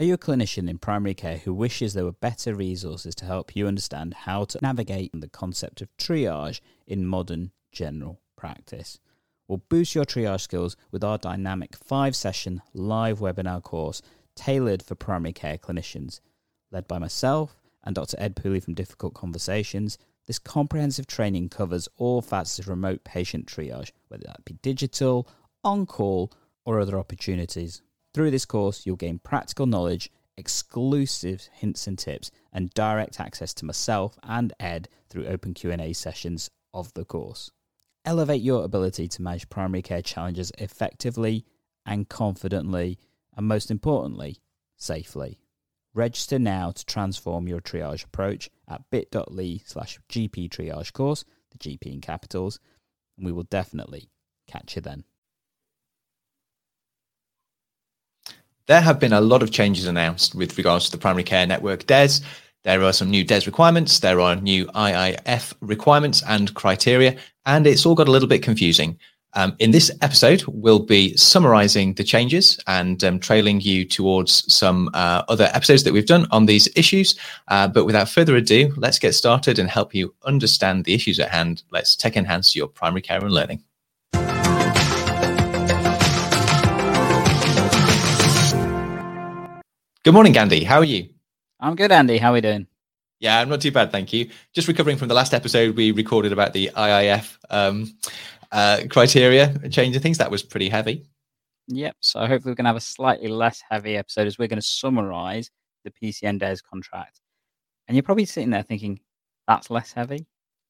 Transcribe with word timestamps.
Are 0.00 0.04
you 0.04 0.14
a 0.14 0.18
clinician 0.18 0.70
in 0.70 0.78
primary 0.78 1.12
care 1.12 1.36
who 1.36 1.52
wishes 1.52 1.92
there 1.92 2.06
were 2.06 2.12
better 2.12 2.54
resources 2.54 3.14
to 3.16 3.26
help 3.26 3.54
you 3.54 3.66
understand 3.66 4.14
how 4.14 4.44
to 4.46 4.58
navigate 4.62 5.10
the 5.12 5.28
concept 5.28 5.82
of 5.82 5.94
triage 5.98 6.62
in 6.86 7.04
modern 7.04 7.50
general 7.70 8.18
practice? 8.34 8.98
We'll 9.46 9.60
boost 9.68 9.94
your 9.94 10.06
triage 10.06 10.40
skills 10.40 10.74
with 10.90 11.04
our 11.04 11.18
dynamic 11.18 11.76
five 11.76 12.16
session 12.16 12.62
live 12.72 13.18
webinar 13.18 13.62
course 13.62 14.00
tailored 14.34 14.82
for 14.82 14.94
primary 14.94 15.34
care 15.34 15.58
clinicians. 15.58 16.20
Led 16.70 16.88
by 16.88 16.96
myself 16.96 17.54
and 17.84 17.94
Dr. 17.94 18.16
Ed 18.18 18.36
Pooley 18.36 18.60
from 18.64 18.72
Difficult 18.72 19.12
Conversations, 19.12 19.98
this 20.26 20.38
comprehensive 20.38 21.08
training 21.08 21.50
covers 21.50 21.90
all 21.98 22.22
facets 22.22 22.60
of 22.60 22.68
remote 22.68 23.04
patient 23.04 23.44
triage, 23.44 23.90
whether 24.08 24.24
that 24.24 24.46
be 24.46 24.54
digital, 24.62 25.28
on 25.62 25.84
call, 25.84 26.32
or 26.64 26.80
other 26.80 26.98
opportunities. 26.98 27.82
Through 28.12 28.32
this 28.32 28.44
course, 28.44 28.84
you'll 28.84 28.96
gain 28.96 29.20
practical 29.20 29.66
knowledge, 29.66 30.10
exclusive 30.36 31.48
hints 31.52 31.86
and 31.86 31.98
tips, 31.98 32.30
and 32.52 32.74
direct 32.74 33.20
access 33.20 33.54
to 33.54 33.64
myself 33.64 34.18
and 34.22 34.52
Ed 34.58 34.88
through 35.08 35.26
open 35.26 35.54
Q&A 35.54 35.92
sessions 35.92 36.50
of 36.74 36.92
the 36.94 37.04
course. 37.04 37.50
Elevate 38.04 38.42
your 38.42 38.64
ability 38.64 39.06
to 39.08 39.22
manage 39.22 39.50
primary 39.50 39.82
care 39.82 40.02
challenges 40.02 40.50
effectively 40.58 41.44
and 41.86 42.08
confidently, 42.08 42.98
and 43.36 43.46
most 43.46 43.70
importantly, 43.70 44.38
safely. 44.76 45.38
Register 45.92 46.38
now 46.38 46.70
to 46.70 46.86
transform 46.86 47.46
your 47.46 47.60
triage 47.60 48.04
approach 48.04 48.48
at 48.68 48.88
bit.ly 48.90 49.60
slash 49.64 49.98
GP 50.08 50.48
triage 50.48 50.92
course, 50.92 51.24
the 51.50 51.58
GP 51.58 51.92
in 51.92 52.00
capitals, 52.00 52.58
and 53.16 53.26
we 53.26 53.32
will 53.32 53.44
definitely 53.44 54.08
catch 54.48 54.76
you 54.76 54.82
then. 54.82 55.04
There 58.70 58.80
have 58.80 59.00
been 59.00 59.12
a 59.12 59.20
lot 59.20 59.42
of 59.42 59.50
changes 59.50 59.88
announced 59.88 60.36
with 60.36 60.56
regards 60.56 60.84
to 60.84 60.90
the 60.92 60.98
primary 60.98 61.24
care 61.24 61.44
network 61.44 61.88
DES. 61.88 62.20
There 62.62 62.84
are 62.84 62.92
some 62.92 63.10
new 63.10 63.24
DES 63.24 63.44
requirements, 63.44 63.98
there 63.98 64.20
are 64.20 64.36
new 64.36 64.66
IIF 64.66 65.54
requirements 65.60 66.22
and 66.28 66.54
criteria, 66.54 67.16
and 67.46 67.66
it's 67.66 67.84
all 67.84 67.96
got 67.96 68.06
a 68.06 68.12
little 68.12 68.28
bit 68.28 68.44
confusing. 68.44 68.96
Um, 69.32 69.56
in 69.58 69.72
this 69.72 69.90
episode, 70.02 70.44
we'll 70.46 70.78
be 70.78 71.16
summarizing 71.16 71.94
the 71.94 72.04
changes 72.04 72.60
and 72.68 73.02
um, 73.02 73.18
trailing 73.18 73.60
you 73.60 73.84
towards 73.84 74.44
some 74.54 74.88
uh, 74.94 75.24
other 75.26 75.50
episodes 75.52 75.82
that 75.82 75.92
we've 75.92 76.06
done 76.06 76.28
on 76.30 76.46
these 76.46 76.68
issues. 76.76 77.18
Uh, 77.48 77.66
but 77.66 77.86
without 77.86 78.08
further 78.08 78.36
ado, 78.36 78.72
let's 78.76 79.00
get 79.00 79.16
started 79.16 79.58
and 79.58 79.68
help 79.68 79.96
you 79.96 80.14
understand 80.26 80.84
the 80.84 80.94
issues 80.94 81.18
at 81.18 81.30
hand. 81.30 81.64
Let's 81.72 81.96
tech 81.96 82.16
enhance 82.16 82.54
your 82.54 82.68
primary 82.68 83.02
care 83.02 83.18
and 83.18 83.34
learning. 83.34 83.64
Good 90.02 90.14
morning, 90.14 90.32
Gandhi. 90.32 90.64
How 90.64 90.78
are 90.78 90.84
you? 90.84 91.10
I'm 91.60 91.76
good, 91.76 91.92
Andy. 91.92 92.16
How 92.16 92.30
are 92.30 92.32
we 92.32 92.40
doing? 92.40 92.66
Yeah, 93.18 93.38
I'm 93.38 93.50
not 93.50 93.60
too 93.60 93.70
bad, 93.70 93.92
thank 93.92 94.14
you. 94.14 94.30
Just 94.54 94.66
recovering 94.66 94.96
from 94.96 95.08
the 95.08 95.14
last 95.14 95.34
episode 95.34 95.76
we 95.76 95.90
recorded 95.90 96.32
about 96.32 96.54
the 96.54 96.70
IIF 96.74 97.36
um, 97.50 97.92
uh, 98.50 98.80
criteria 98.88 99.54
changing 99.68 100.00
things. 100.00 100.16
That 100.16 100.30
was 100.30 100.42
pretty 100.42 100.70
heavy. 100.70 101.04
Yep. 101.68 101.96
So 102.00 102.20
hopefully 102.20 102.52
we're 102.52 102.54
going 102.54 102.64
to 102.64 102.70
have 102.70 102.76
a 102.76 102.80
slightly 102.80 103.28
less 103.28 103.62
heavy 103.68 103.98
episode 103.98 104.26
as 104.26 104.38
we're 104.38 104.48
going 104.48 104.58
to 104.58 104.66
summarize 104.66 105.50
the 105.84 105.90
PCN 105.90 106.38
DES 106.38 106.62
contract. 106.62 107.20
And 107.86 107.94
you're 107.94 108.02
probably 108.02 108.24
sitting 108.24 108.48
there 108.48 108.62
thinking, 108.62 109.00
that's 109.46 109.68
less 109.68 109.92
heavy. 109.92 110.26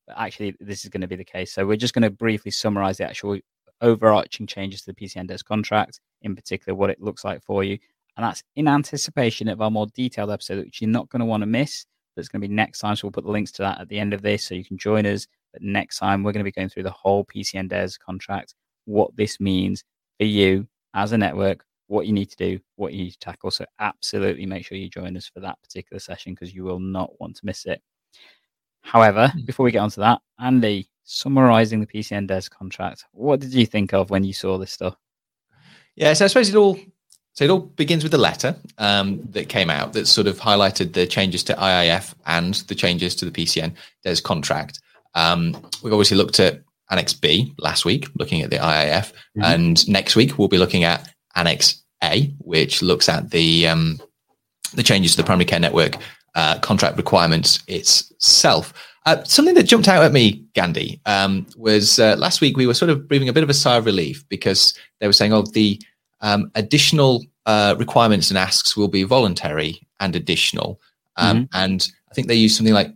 But 0.08 0.18
actually, 0.18 0.56
this 0.58 0.82
is 0.82 0.90
going 0.90 1.02
to 1.02 1.06
be 1.06 1.14
the 1.14 1.24
case. 1.24 1.52
So 1.52 1.64
we're 1.64 1.76
just 1.76 1.94
going 1.94 2.02
to 2.02 2.10
briefly 2.10 2.50
summarize 2.50 2.98
the 2.98 3.08
actual 3.08 3.38
overarching 3.80 4.48
changes 4.48 4.82
to 4.82 4.92
the 4.92 4.94
PCN 4.94 5.28
DES 5.28 5.44
contract, 5.44 6.00
in 6.22 6.34
particular, 6.34 6.74
what 6.74 6.90
it 6.90 7.00
looks 7.00 7.24
like 7.24 7.44
for 7.44 7.62
you, 7.62 7.78
and 8.16 8.24
that's 8.24 8.42
in 8.56 8.68
anticipation 8.68 9.48
of 9.48 9.60
our 9.60 9.70
more 9.70 9.86
detailed 9.94 10.30
episode, 10.30 10.64
which 10.64 10.80
you're 10.80 10.90
not 10.90 11.08
going 11.08 11.20
to 11.20 11.26
want 11.26 11.42
to 11.42 11.46
miss. 11.46 11.86
That's 12.16 12.28
going 12.28 12.42
to 12.42 12.48
be 12.48 12.54
next 12.54 12.80
time. 12.80 12.96
So 12.96 13.06
we'll 13.06 13.12
put 13.12 13.24
the 13.24 13.30
links 13.30 13.52
to 13.52 13.62
that 13.62 13.80
at 13.80 13.88
the 13.88 13.98
end 13.98 14.12
of 14.12 14.22
this 14.22 14.46
so 14.46 14.54
you 14.54 14.64
can 14.64 14.78
join 14.78 15.06
us. 15.06 15.26
But 15.52 15.62
next 15.62 15.98
time, 15.98 16.22
we're 16.22 16.32
going 16.32 16.44
to 16.44 16.50
be 16.50 16.52
going 16.52 16.68
through 16.68 16.82
the 16.84 16.90
whole 16.90 17.24
PCN 17.24 17.68
DES 17.68 17.98
contract, 17.98 18.54
what 18.84 19.14
this 19.16 19.40
means 19.40 19.84
for 20.18 20.24
you 20.24 20.66
as 20.94 21.12
a 21.12 21.18
network, 21.18 21.64
what 21.86 22.06
you 22.06 22.12
need 22.12 22.30
to 22.30 22.36
do, 22.36 22.58
what 22.76 22.92
you 22.92 23.04
need 23.04 23.12
to 23.12 23.18
tackle. 23.18 23.50
So 23.50 23.64
absolutely 23.78 24.46
make 24.46 24.64
sure 24.64 24.78
you 24.78 24.88
join 24.88 25.16
us 25.16 25.26
for 25.26 25.40
that 25.40 25.60
particular 25.62 25.98
session 25.98 26.34
because 26.34 26.54
you 26.54 26.64
will 26.64 26.80
not 26.80 27.18
want 27.20 27.36
to 27.36 27.46
miss 27.46 27.66
it. 27.66 27.82
However, 28.82 29.28
hmm. 29.28 29.44
before 29.44 29.64
we 29.64 29.72
get 29.72 29.78
on 29.78 29.90
to 29.90 30.00
that, 30.00 30.20
Andy, 30.38 30.88
summarizing 31.04 31.80
the 31.80 31.86
PCN 31.86 32.26
DES 32.26 32.48
contract, 32.48 33.04
what 33.12 33.40
did 33.40 33.52
you 33.52 33.66
think 33.66 33.92
of 33.92 34.10
when 34.10 34.24
you 34.24 34.32
saw 34.32 34.58
this 34.58 34.72
stuff? 34.72 34.96
Yeah, 35.96 36.12
so 36.12 36.24
I 36.24 36.28
suppose 36.28 36.48
it 36.48 36.56
all 36.56 36.78
so 37.32 37.44
it 37.44 37.50
all 37.50 37.60
begins 37.60 38.02
with 38.02 38.12
a 38.14 38.18
letter 38.18 38.56
um, 38.78 39.20
that 39.30 39.48
came 39.48 39.70
out 39.70 39.92
that 39.92 40.06
sort 40.06 40.26
of 40.26 40.38
highlighted 40.38 40.92
the 40.92 41.06
changes 41.06 41.42
to 41.44 41.54
IIF 41.54 42.14
and 42.26 42.54
the 42.54 42.74
changes 42.74 43.14
to 43.16 43.24
the 43.24 43.30
PCN 43.30 43.72
DES 44.04 44.20
contract. 44.20 44.80
Um, 45.14 45.56
we've 45.82 45.92
obviously 45.92 46.16
looked 46.16 46.40
at 46.40 46.60
Annex 46.90 47.12
B 47.14 47.54
last 47.58 47.84
week, 47.84 48.08
looking 48.16 48.42
at 48.42 48.50
the 48.50 48.56
IIF, 48.56 49.12
mm-hmm. 49.12 49.42
and 49.42 49.88
next 49.88 50.16
week 50.16 50.38
we'll 50.38 50.48
be 50.48 50.58
looking 50.58 50.84
at 50.84 51.08
Annex 51.36 51.82
A, 52.02 52.34
which 52.38 52.82
looks 52.82 53.08
at 53.08 53.30
the 53.30 53.68
um, 53.68 54.00
the 54.74 54.82
changes 54.82 55.12
to 55.12 55.16
the 55.18 55.24
primary 55.24 55.44
care 55.44 55.60
network 55.60 55.96
uh, 56.34 56.58
contract 56.58 56.96
requirements 56.96 57.62
itself. 57.68 58.72
Uh, 59.06 59.22
something 59.24 59.54
that 59.54 59.62
jumped 59.62 59.88
out 59.88 60.04
at 60.04 60.12
me, 60.12 60.44
Gandhi, 60.54 61.00
um, 61.06 61.46
was 61.56 61.98
uh, 61.98 62.16
last 62.18 62.40
week 62.40 62.56
we 62.56 62.66
were 62.66 62.74
sort 62.74 62.90
of 62.90 63.08
breathing 63.08 63.28
a 63.28 63.32
bit 63.32 63.42
of 63.42 63.50
a 63.50 63.54
sigh 63.54 63.76
of 63.76 63.86
relief 63.86 64.28
because 64.28 64.74
they 65.00 65.06
were 65.06 65.12
saying, 65.12 65.32
"Oh, 65.32 65.42
the 65.42 65.80
um, 66.20 66.50
additional 66.54 67.24
uh, 67.46 67.74
requirements 67.78 68.30
and 68.30 68.38
asks 68.38 68.76
will 68.76 68.88
be 68.88 69.02
voluntary 69.02 69.86
and 70.00 70.14
additional. 70.14 70.80
Um, 71.16 71.44
mm-hmm. 71.44 71.44
And 71.54 71.90
I 72.10 72.14
think 72.14 72.28
they 72.28 72.34
use 72.34 72.56
something 72.56 72.74
like 72.74 72.94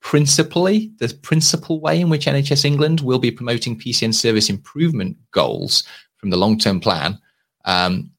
principally 0.00 0.92
the 0.98 1.08
principal 1.22 1.80
way 1.80 2.00
in 2.00 2.10
which 2.10 2.26
NHS 2.26 2.64
England 2.64 3.00
will 3.00 3.18
be 3.18 3.30
promoting 3.30 3.78
PCN 3.78 4.14
service 4.14 4.50
improvement 4.50 5.16
goals 5.30 5.84
from 6.16 6.30
the 6.30 6.36
long 6.36 6.58
term 6.58 6.80
plan 6.80 7.18
um, 7.64 8.10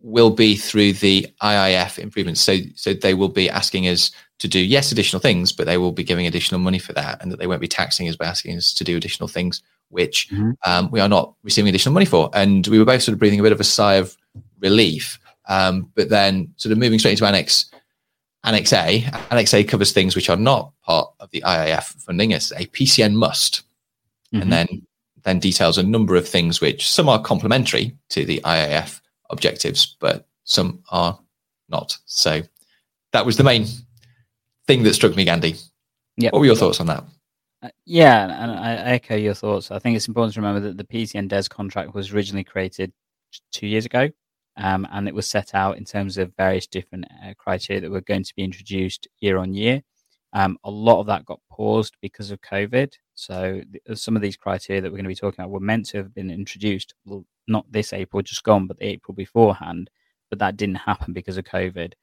will 0.00 0.30
be 0.30 0.56
through 0.56 0.94
the 0.94 1.26
IIF 1.42 1.98
improvements. 1.98 2.40
So, 2.40 2.58
so 2.74 2.94
they 2.94 3.14
will 3.14 3.28
be 3.28 3.48
asking 3.50 3.88
us 3.88 4.10
to 4.38 4.48
do 4.48 4.60
yes 4.60 4.92
additional 4.92 5.20
things, 5.20 5.52
but 5.52 5.66
they 5.66 5.78
will 5.78 5.92
be 5.92 6.04
giving 6.04 6.26
additional 6.26 6.60
money 6.60 6.78
for 6.78 6.92
that, 6.92 7.22
and 7.22 7.32
that 7.32 7.38
they 7.38 7.46
won't 7.46 7.60
be 7.60 7.68
taxing 7.68 8.08
us 8.08 8.16
by 8.16 8.26
asking 8.26 8.56
us 8.56 8.74
to 8.74 8.84
do 8.84 8.96
additional 8.96 9.28
things 9.28 9.62
which 9.88 10.28
mm-hmm. 10.30 10.50
um, 10.64 10.90
we 10.90 11.00
are 11.00 11.08
not 11.08 11.34
receiving 11.42 11.68
additional 11.68 11.92
money 11.92 12.06
for. 12.06 12.30
And 12.34 12.66
we 12.66 12.78
were 12.78 12.84
both 12.84 13.02
sort 13.02 13.12
of 13.12 13.18
breathing 13.18 13.40
a 13.40 13.42
bit 13.42 13.52
of 13.52 13.60
a 13.60 13.64
sigh 13.64 13.94
of 13.94 14.16
relief. 14.60 15.18
Um, 15.48 15.90
but 15.94 16.08
then 16.08 16.52
sort 16.56 16.72
of 16.72 16.78
moving 16.78 16.98
straight 16.98 17.12
into 17.12 17.26
Annex 17.26 17.70
Annex 18.46 18.72
A, 18.72 19.04
Annex 19.30 19.52
A 19.54 19.64
covers 19.64 19.92
things 19.92 20.14
which 20.14 20.30
are 20.30 20.36
not 20.36 20.72
part 20.82 21.12
of 21.18 21.30
the 21.30 21.42
IIF 21.42 22.00
funding. 22.02 22.30
It's 22.30 22.52
a 22.52 22.66
PCN 22.66 23.14
must, 23.14 23.62
mm-hmm. 24.32 24.42
and 24.42 24.52
then 24.52 24.86
then 25.24 25.40
details 25.40 25.76
a 25.76 25.82
number 25.82 26.14
of 26.14 26.28
things 26.28 26.60
which 26.60 26.88
some 26.88 27.08
are 27.08 27.20
complementary 27.20 27.96
to 28.10 28.24
the 28.24 28.40
IIF 28.44 29.00
objectives, 29.30 29.96
but 29.98 30.28
some 30.44 30.80
are 30.90 31.18
not. 31.68 31.98
So 32.06 32.42
that 33.10 33.26
was 33.26 33.36
the 33.36 33.42
main 33.42 33.66
thing 34.68 34.84
that 34.84 34.94
struck 34.94 35.16
me, 35.16 35.24
Gandhi. 35.24 35.56
Yep. 36.16 36.32
What 36.32 36.38
were 36.38 36.46
your 36.46 36.54
thoughts 36.54 36.78
on 36.80 36.86
that? 36.86 37.02
Uh, 37.62 37.68
yeah, 37.86 38.24
and 38.42 38.52
I 38.52 38.74
echo 38.92 39.16
your 39.16 39.34
thoughts. 39.34 39.70
I 39.70 39.78
think 39.78 39.96
it's 39.96 40.08
important 40.08 40.34
to 40.34 40.40
remember 40.40 40.60
that 40.68 40.76
the 40.76 40.84
PCN 40.84 41.28
DES 41.28 41.48
contract 41.48 41.94
was 41.94 42.12
originally 42.12 42.44
created 42.44 42.92
two 43.52 43.66
years 43.66 43.86
ago, 43.86 44.10
um, 44.56 44.86
and 44.92 45.08
it 45.08 45.14
was 45.14 45.26
set 45.26 45.54
out 45.54 45.78
in 45.78 45.84
terms 45.84 46.18
of 46.18 46.34
various 46.36 46.66
different 46.66 47.06
uh, 47.24 47.32
criteria 47.38 47.80
that 47.80 47.90
were 47.90 48.02
going 48.02 48.24
to 48.24 48.34
be 48.36 48.44
introduced 48.44 49.08
year 49.20 49.38
on 49.38 49.54
year. 49.54 49.82
Um, 50.32 50.58
a 50.64 50.70
lot 50.70 51.00
of 51.00 51.06
that 51.06 51.24
got 51.24 51.40
paused 51.50 51.96
because 52.02 52.30
of 52.30 52.40
COVID. 52.42 52.92
So 53.14 53.62
th- 53.72 53.98
some 53.98 54.16
of 54.16 54.22
these 54.22 54.36
criteria 54.36 54.82
that 54.82 54.90
we're 54.90 54.98
going 54.98 55.04
to 55.04 55.08
be 55.08 55.14
talking 55.14 55.40
about 55.40 55.50
were 55.50 55.60
meant 55.60 55.86
to 55.86 55.98
have 55.98 56.14
been 56.14 56.30
introduced, 56.30 56.94
well, 57.06 57.24
not 57.48 57.64
this 57.72 57.92
April 57.94 58.20
just 58.22 58.42
gone, 58.42 58.66
but 58.66 58.76
the 58.78 58.86
April 58.86 59.14
beforehand. 59.14 59.88
But 60.28 60.40
that 60.40 60.58
didn't 60.58 60.74
happen 60.76 61.14
because 61.14 61.38
of 61.38 61.44
COVID. 61.44 61.94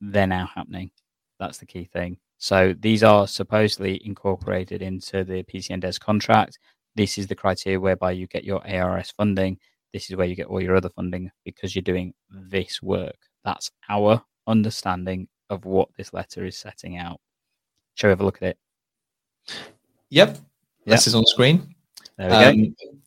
They're 0.00 0.26
now 0.26 0.46
happening. 0.52 0.90
That's 1.38 1.58
the 1.58 1.66
key 1.66 1.84
thing. 1.84 2.18
So 2.42 2.74
these 2.80 3.04
are 3.04 3.28
supposedly 3.28 4.04
incorporated 4.04 4.82
into 4.82 5.22
the 5.22 5.44
PCN 5.44 5.78
DES 5.78 5.96
contract. 5.96 6.58
This 6.96 7.16
is 7.16 7.28
the 7.28 7.36
criteria 7.36 7.78
whereby 7.78 8.10
you 8.10 8.26
get 8.26 8.42
your 8.42 8.58
ARRS 8.66 9.14
funding. 9.16 9.58
This 9.92 10.10
is 10.10 10.16
where 10.16 10.26
you 10.26 10.34
get 10.34 10.48
all 10.48 10.60
your 10.60 10.74
other 10.74 10.88
funding 10.88 11.30
because 11.44 11.76
you're 11.76 11.82
doing 11.82 12.12
this 12.28 12.82
work. 12.82 13.14
That's 13.44 13.70
our 13.88 14.20
understanding 14.48 15.28
of 15.50 15.66
what 15.66 15.90
this 15.96 16.12
letter 16.12 16.44
is 16.44 16.58
setting 16.58 16.98
out. 16.98 17.20
Shall 17.94 18.08
we 18.08 18.10
have 18.10 18.22
a 18.22 18.24
look 18.24 18.42
at 18.42 18.48
it? 18.48 18.58
Yep. 20.10 20.38
This 20.84 21.06
is 21.06 21.14
on 21.14 21.24
screen. 21.26 21.72
There 22.18 22.28
we 22.28 22.34
um, 22.34 22.64
go. 22.64 22.98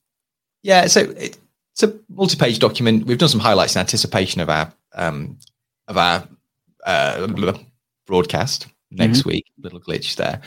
Yeah, 0.64 0.88
so 0.88 1.02
it, 1.02 1.38
it's 1.74 1.84
a 1.84 1.94
multi-page 2.08 2.60
document. 2.60 3.06
We've 3.06 3.18
done 3.18 3.28
some 3.28 3.42
highlights 3.42 3.76
in 3.76 3.82
anticipation 3.82 4.40
of 4.40 4.50
our 4.50 4.72
um, 4.94 5.38
of 5.90 5.98
our 5.98 6.26
uh, 6.86 7.58
broadcast 8.08 8.68
next 8.92 9.20
mm-hmm. 9.20 9.30
week. 9.30 9.46
Little 9.60 9.82
glitch 9.82 10.16
there. 10.16 10.42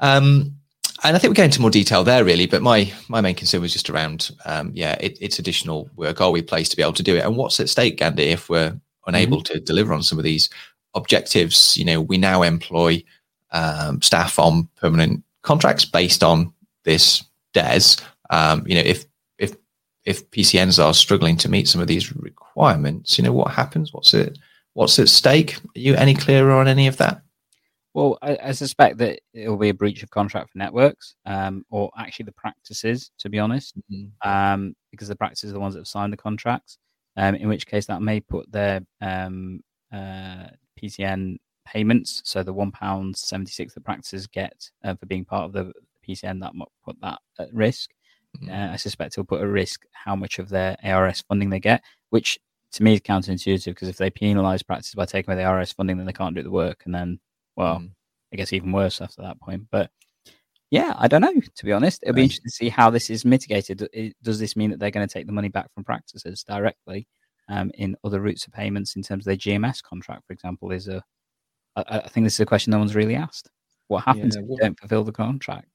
Um, 0.00 0.56
and 1.02 1.16
I 1.16 1.18
think 1.18 1.30
we 1.30 1.34
go 1.34 1.44
into 1.44 1.60
more 1.60 1.70
detail 1.70 2.04
there, 2.04 2.24
really. 2.24 2.46
But 2.46 2.62
my 2.62 2.92
my 3.08 3.20
main 3.20 3.34
concern 3.34 3.60
was 3.60 3.72
just 3.72 3.90
around, 3.90 4.30
um, 4.44 4.70
yeah, 4.74 4.96
it, 5.00 5.18
it's 5.20 5.38
additional 5.38 5.88
work. 5.96 6.20
Are 6.20 6.30
we 6.30 6.42
placed 6.42 6.70
to 6.70 6.76
be 6.76 6.82
able 6.82 6.92
to 6.94 7.02
do 7.02 7.16
it? 7.16 7.24
And 7.24 7.36
what's 7.36 7.60
at 7.60 7.68
stake, 7.68 7.98
Gandhi, 7.98 8.30
if 8.30 8.48
we're 8.48 8.78
unable 9.06 9.38
mm-hmm. 9.38 9.54
to 9.54 9.60
deliver 9.60 9.92
on 9.92 10.02
some 10.02 10.18
of 10.18 10.24
these 10.24 10.48
objectives, 10.94 11.76
you 11.76 11.84
know, 11.84 12.00
we 12.00 12.16
now 12.16 12.42
employ 12.42 13.02
um, 13.50 14.00
staff 14.02 14.38
on 14.38 14.68
permanent 14.76 15.22
contracts 15.42 15.84
based 15.84 16.22
on 16.22 16.52
this 16.84 17.24
DES. 17.52 17.98
Um, 18.30 18.64
you 18.66 18.74
know, 18.76 18.82
if 18.84 19.04
if 19.38 19.56
if 20.04 20.30
PCNs 20.30 20.82
are 20.82 20.94
struggling 20.94 21.36
to 21.38 21.50
meet 21.50 21.68
some 21.68 21.80
of 21.80 21.86
these 21.86 22.14
requirements, 22.16 23.18
you 23.18 23.24
know, 23.24 23.32
what 23.32 23.52
happens? 23.52 23.92
What's 23.92 24.14
it? 24.14 24.38
What's 24.74 24.98
at 24.98 25.08
stake? 25.08 25.56
Are 25.56 25.78
you 25.78 25.94
any 25.94 26.14
clearer 26.14 26.52
on 26.52 26.66
any 26.66 26.86
of 26.86 26.96
that? 26.98 27.23
Well, 27.94 28.18
I, 28.22 28.36
I 28.42 28.52
suspect 28.52 28.98
that 28.98 29.20
it 29.32 29.48
will 29.48 29.56
be 29.56 29.68
a 29.68 29.74
breach 29.74 30.02
of 30.02 30.10
contract 30.10 30.50
for 30.50 30.58
networks, 30.58 31.14
um, 31.26 31.64
or 31.70 31.92
actually 31.96 32.24
the 32.24 32.32
practices, 32.32 33.12
to 33.18 33.28
be 33.28 33.38
honest, 33.38 33.74
mm-hmm. 33.90 34.28
um, 34.28 34.74
because 34.90 35.06
the 35.06 35.14
practices 35.16 35.50
are 35.50 35.54
the 35.54 35.60
ones 35.60 35.74
that 35.74 35.80
have 35.80 35.88
signed 35.88 36.12
the 36.12 36.18
contracts. 36.18 36.78
Um, 37.16 37.36
in 37.36 37.48
which 37.48 37.68
case, 37.68 37.86
that 37.86 38.02
may 38.02 38.18
put 38.18 38.50
their 38.50 38.80
um, 39.00 39.60
uh, 39.92 40.48
PCN 40.76 41.36
payments, 41.64 42.20
so 42.24 42.42
the 42.42 42.52
one 42.52 42.72
pound 42.72 43.16
seventy 43.16 43.52
six 43.52 43.72
the 43.72 43.80
practices 43.80 44.26
get 44.26 44.70
uh, 44.84 44.96
for 44.96 45.06
being 45.06 45.24
part 45.24 45.44
of 45.44 45.52
the 45.52 45.72
PCN, 46.06 46.40
that 46.40 46.56
might 46.56 46.68
put 46.84 46.96
that 47.00 47.20
at 47.38 47.54
risk. 47.54 47.90
Mm-hmm. 48.36 48.52
Uh, 48.52 48.72
I 48.72 48.76
suspect 48.76 49.14
it'll 49.14 49.24
put 49.24 49.40
at 49.40 49.46
risk 49.46 49.82
how 49.92 50.16
much 50.16 50.40
of 50.40 50.48
their 50.48 50.76
ARRS 50.82 51.22
funding 51.28 51.50
they 51.50 51.60
get, 51.60 51.80
which 52.10 52.40
to 52.72 52.82
me 52.82 52.94
is 52.94 53.00
counterintuitive 53.00 53.66
because 53.66 53.88
if 53.88 53.98
they 53.98 54.10
penalise 54.10 54.66
practices 54.66 54.96
by 54.96 55.04
taking 55.04 55.32
away 55.32 55.40
the 55.40 55.48
ARRS 55.48 55.72
funding, 55.72 55.96
then 55.96 56.06
they 56.06 56.12
can't 56.12 56.34
do 56.34 56.42
the 56.42 56.50
work, 56.50 56.82
and 56.86 56.92
then 56.92 57.20
well, 57.56 57.78
mm. 57.78 57.90
I 58.32 58.36
guess 58.36 58.52
even 58.52 58.72
worse 58.72 59.00
after 59.00 59.22
that 59.22 59.40
point. 59.40 59.64
But 59.70 59.90
yeah, 60.70 60.94
I 60.98 61.08
don't 61.08 61.20
know. 61.20 61.32
To 61.32 61.64
be 61.64 61.72
honest, 61.72 62.02
it'll 62.02 62.14
be 62.14 62.22
interesting 62.22 62.50
to 62.50 62.54
see 62.54 62.68
how 62.68 62.90
this 62.90 63.10
is 63.10 63.24
mitigated. 63.24 63.88
Does 64.22 64.38
this 64.38 64.56
mean 64.56 64.70
that 64.70 64.80
they're 64.80 64.90
going 64.90 65.06
to 65.06 65.12
take 65.12 65.26
the 65.26 65.32
money 65.32 65.48
back 65.48 65.72
from 65.72 65.84
practices 65.84 66.42
directly 66.42 67.06
um, 67.48 67.70
in 67.74 67.96
other 68.02 68.20
routes 68.20 68.46
of 68.46 68.52
payments 68.52 68.96
in 68.96 69.02
terms 69.02 69.22
of 69.22 69.26
their 69.26 69.36
GMS 69.36 69.82
contract, 69.82 70.26
for 70.26 70.32
example? 70.32 70.72
Is 70.72 70.88
a 70.88 71.02
I, 71.76 71.84
I 71.88 72.08
think 72.08 72.24
this 72.24 72.34
is 72.34 72.40
a 72.40 72.46
question 72.46 72.70
no 72.70 72.78
one's 72.78 72.94
really 72.94 73.14
asked. 73.14 73.50
What 73.88 74.04
happens 74.04 74.34
yeah, 74.34 74.42
if 74.42 74.48
you 74.48 74.56
don't 74.56 74.78
fulfill 74.78 75.04
the 75.04 75.12
contract? 75.12 75.68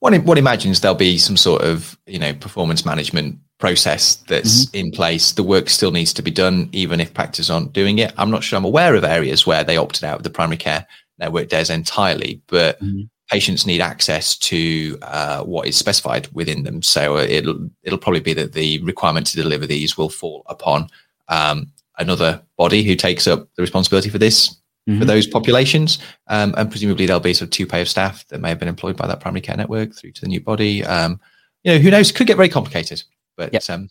One, 0.00 0.14
one 0.24 0.38
imagines 0.38 0.80
there'll 0.80 0.94
be 0.94 1.18
some 1.18 1.36
sort 1.36 1.62
of 1.62 1.98
you 2.06 2.18
know 2.18 2.34
performance 2.34 2.84
management 2.84 3.38
process 3.58 4.16
that's 4.28 4.66
mm-hmm. 4.66 4.76
in 4.76 4.90
place. 4.90 5.32
The 5.32 5.42
work 5.42 5.68
still 5.68 5.90
needs 5.90 6.12
to 6.14 6.22
be 6.22 6.30
done, 6.30 6.68
even 6.72 7.00
if 7.00 7.14
practice 7.14 7.50
aren't 7.50 7.72
doing 7.72 7.98
it. 7.98 8.12
I'm 8.16 8.30
not 8.30 8.44
sure 8.44 8.56
I'm 8.56 8.64
aware 8.64 8.94
of 8.94 9.04
areas 9.04 9.46
where 9.46 9.64
they 9.64 9.76
opted 9.76 10.04
out 10.04 10.18
of 10.18 10.22
the 10.22 10.30
primary 10.30 10.58
care 10.58 10.86
network 11.18 11.48
DES 11.48 11.70
entirely, 11.70 12.42
but 12.46 12.80
mm-hmm. 12.80 13.02
patients 13.30 13.66
need 13.66 13.80
access 13.80 14.36
to 14.36 14.98
uh, 15.02 15.42
what 15.42 15.66
is 15.66 15.76
specified 15.76 16.28
within 16.32 16.64
them. 16.64 16.82
So 16.82 17.18
it'll 17.18 17.70
it'll 17.82 17.98
probably 17.98 18.20
be 18.20 18.34
that 18.34 18.52
the 18.52 18.82
requirement 18.82 19.26
to 19.28 19.36
deliver 19.36 19.66
these 19.66 19.96
will 19.96 20.10
fall 20.10 20.42
upon 20.46 20.88
um, 21.28 21.72
another 21.98 22.42
body 22.56 22.82
who 22.82 22.94
takes 22.94 23.26
up 23.26 23.48
the 23.56 23.62
responsibility 23.62 24.10
for 24.10 24.18
this 24.18 24.50
mm-hmm. 24.88 24.98
for 24.98 25.04
those 25.04 25.26
populations. 25.26 25.98
Um, 26.28 26.54
and 26.56 26.70
presumably 26.70 27.06
there'll 27.06 27.20
be 27.20 27.34
sort 27.34 27.48
of 27.48 27.50
TUPE 27.50 27.72
of 27.72 27.88
staff 27.88 28.26
that 28.28 28.40
may 28.40 28.50
have 28.50 28.58
been 28.58 28.68
employed 28.68 28.96
by 28.96 29.06
that 29.06 29.20
primary 29.20 29.40
care 29.40 29.56
network 29.56 29.94
through 29.94 30.12
to 30.12 30.20
the 30.20 30.28
new 30.28 30.40
body. 30.40 30.84
Um, 30.84 31.20
you 31.64 31.72
know, 31.72 31.78
who 31.78 31.90
knows? 31.90 32.12
Could 32.12 32.26
get 32.26 32.36
very 32.36 32.48
complicated. 32.48 33.02
But 33.36 33.52
yep. 33.52 33.62
um, 33.68 33.88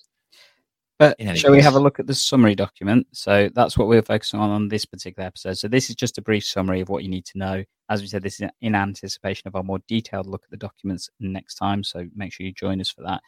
but 0.97 1.19
shall 1.19 1.33
case. 1.33 1.50
we 1.50 1.62
have 1.62 1.75
a 1.75 1.80
look 1.80 2.00
at 2.00 2.07
the 2.07 2.15
summary 2.15 2.56
document? 2.56 3.06
So 3.12 3.50
that's 3.53 3.77
what 3.77 3.88
we're 3.88 4.01
focusing 4.01 4.39
on 4.39 4.50
on 4.50 4.69
this 4.69 4.86
particular 4.86 5.27
episode. 5.27 5.57
So 5.57 5.68
this 5.68 5.89
is 5.89 5.95
just 5.95 6.18
a 6.18 6.21
brief 6.21 6.45
summary 6.45 6.80
of 6.80 6.89
what 6.89 7.03
you 7.03 7.09
need 7.09 7.25
to 7.25 7.38
know. 7.38 7.63
As 7.89 8.01
we 8.01 8.07
said, 8.07 8.24
this 8.24 8.39
is 8.39 8.50
in 8.62 8.75
anticipation 8.75 9.47
of 9.47 9.56
our 9.56 9.63
more 9.63 9.80
detailed 9.88 10.25
look 10.25 10.44
at 10.45 10.51
the 10.51 10.57
documents 10.57 11.09
next 11.19 11.56
time. 11.56 11.83
So 11.83 12.07
make 12.15 12.31
sure 12.31 12.45
you 12.45 12.53
join 12.53 12.80
us 12.80 12.89
for 12.89 13.01
that. 13.03 13.21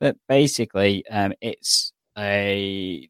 But 0.00 0.16
basically, 0.28 1.04
um, 1.08 1.32
it's 1.40 1.92
a 2.16 3.08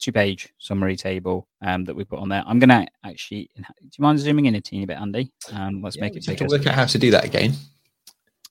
two-page 0.00 0.52
summary 0.58 0.96
table 0.96 1.48
um, 1.62 1.84
that 1.84 1.94
we 1.96 2.04
put 2.04 2.18
on 2.18 2.28
there. 2.28 2.44
I'm 2.46 2.58
going 2.58 2.68
to 2.68 2.86
actually. 3.04 3.50
Do 3.56 3.62
you 3.84 4.02
mind 4.02 4.18
zooming 4.18 4.46
in 4.46 4.54
a 4.54 4.60
teeny 4.60 4.84
bit, 4.84 4.98
Andy? 4.98 5.32
Um, 5.52 5.82
let's 5.82 5.96
yeah, 5.96 6.02
make 6.02 6.16
it. 6.16 6.26
Have 6.26 6.36
to 6.36 6.46
work 6.46 6.66
out 6.66 6.74
how 6.74 6.84
to 6.84 6.98
do 6.98 7.10
that 7.10 7.24
again. 7.24 7.54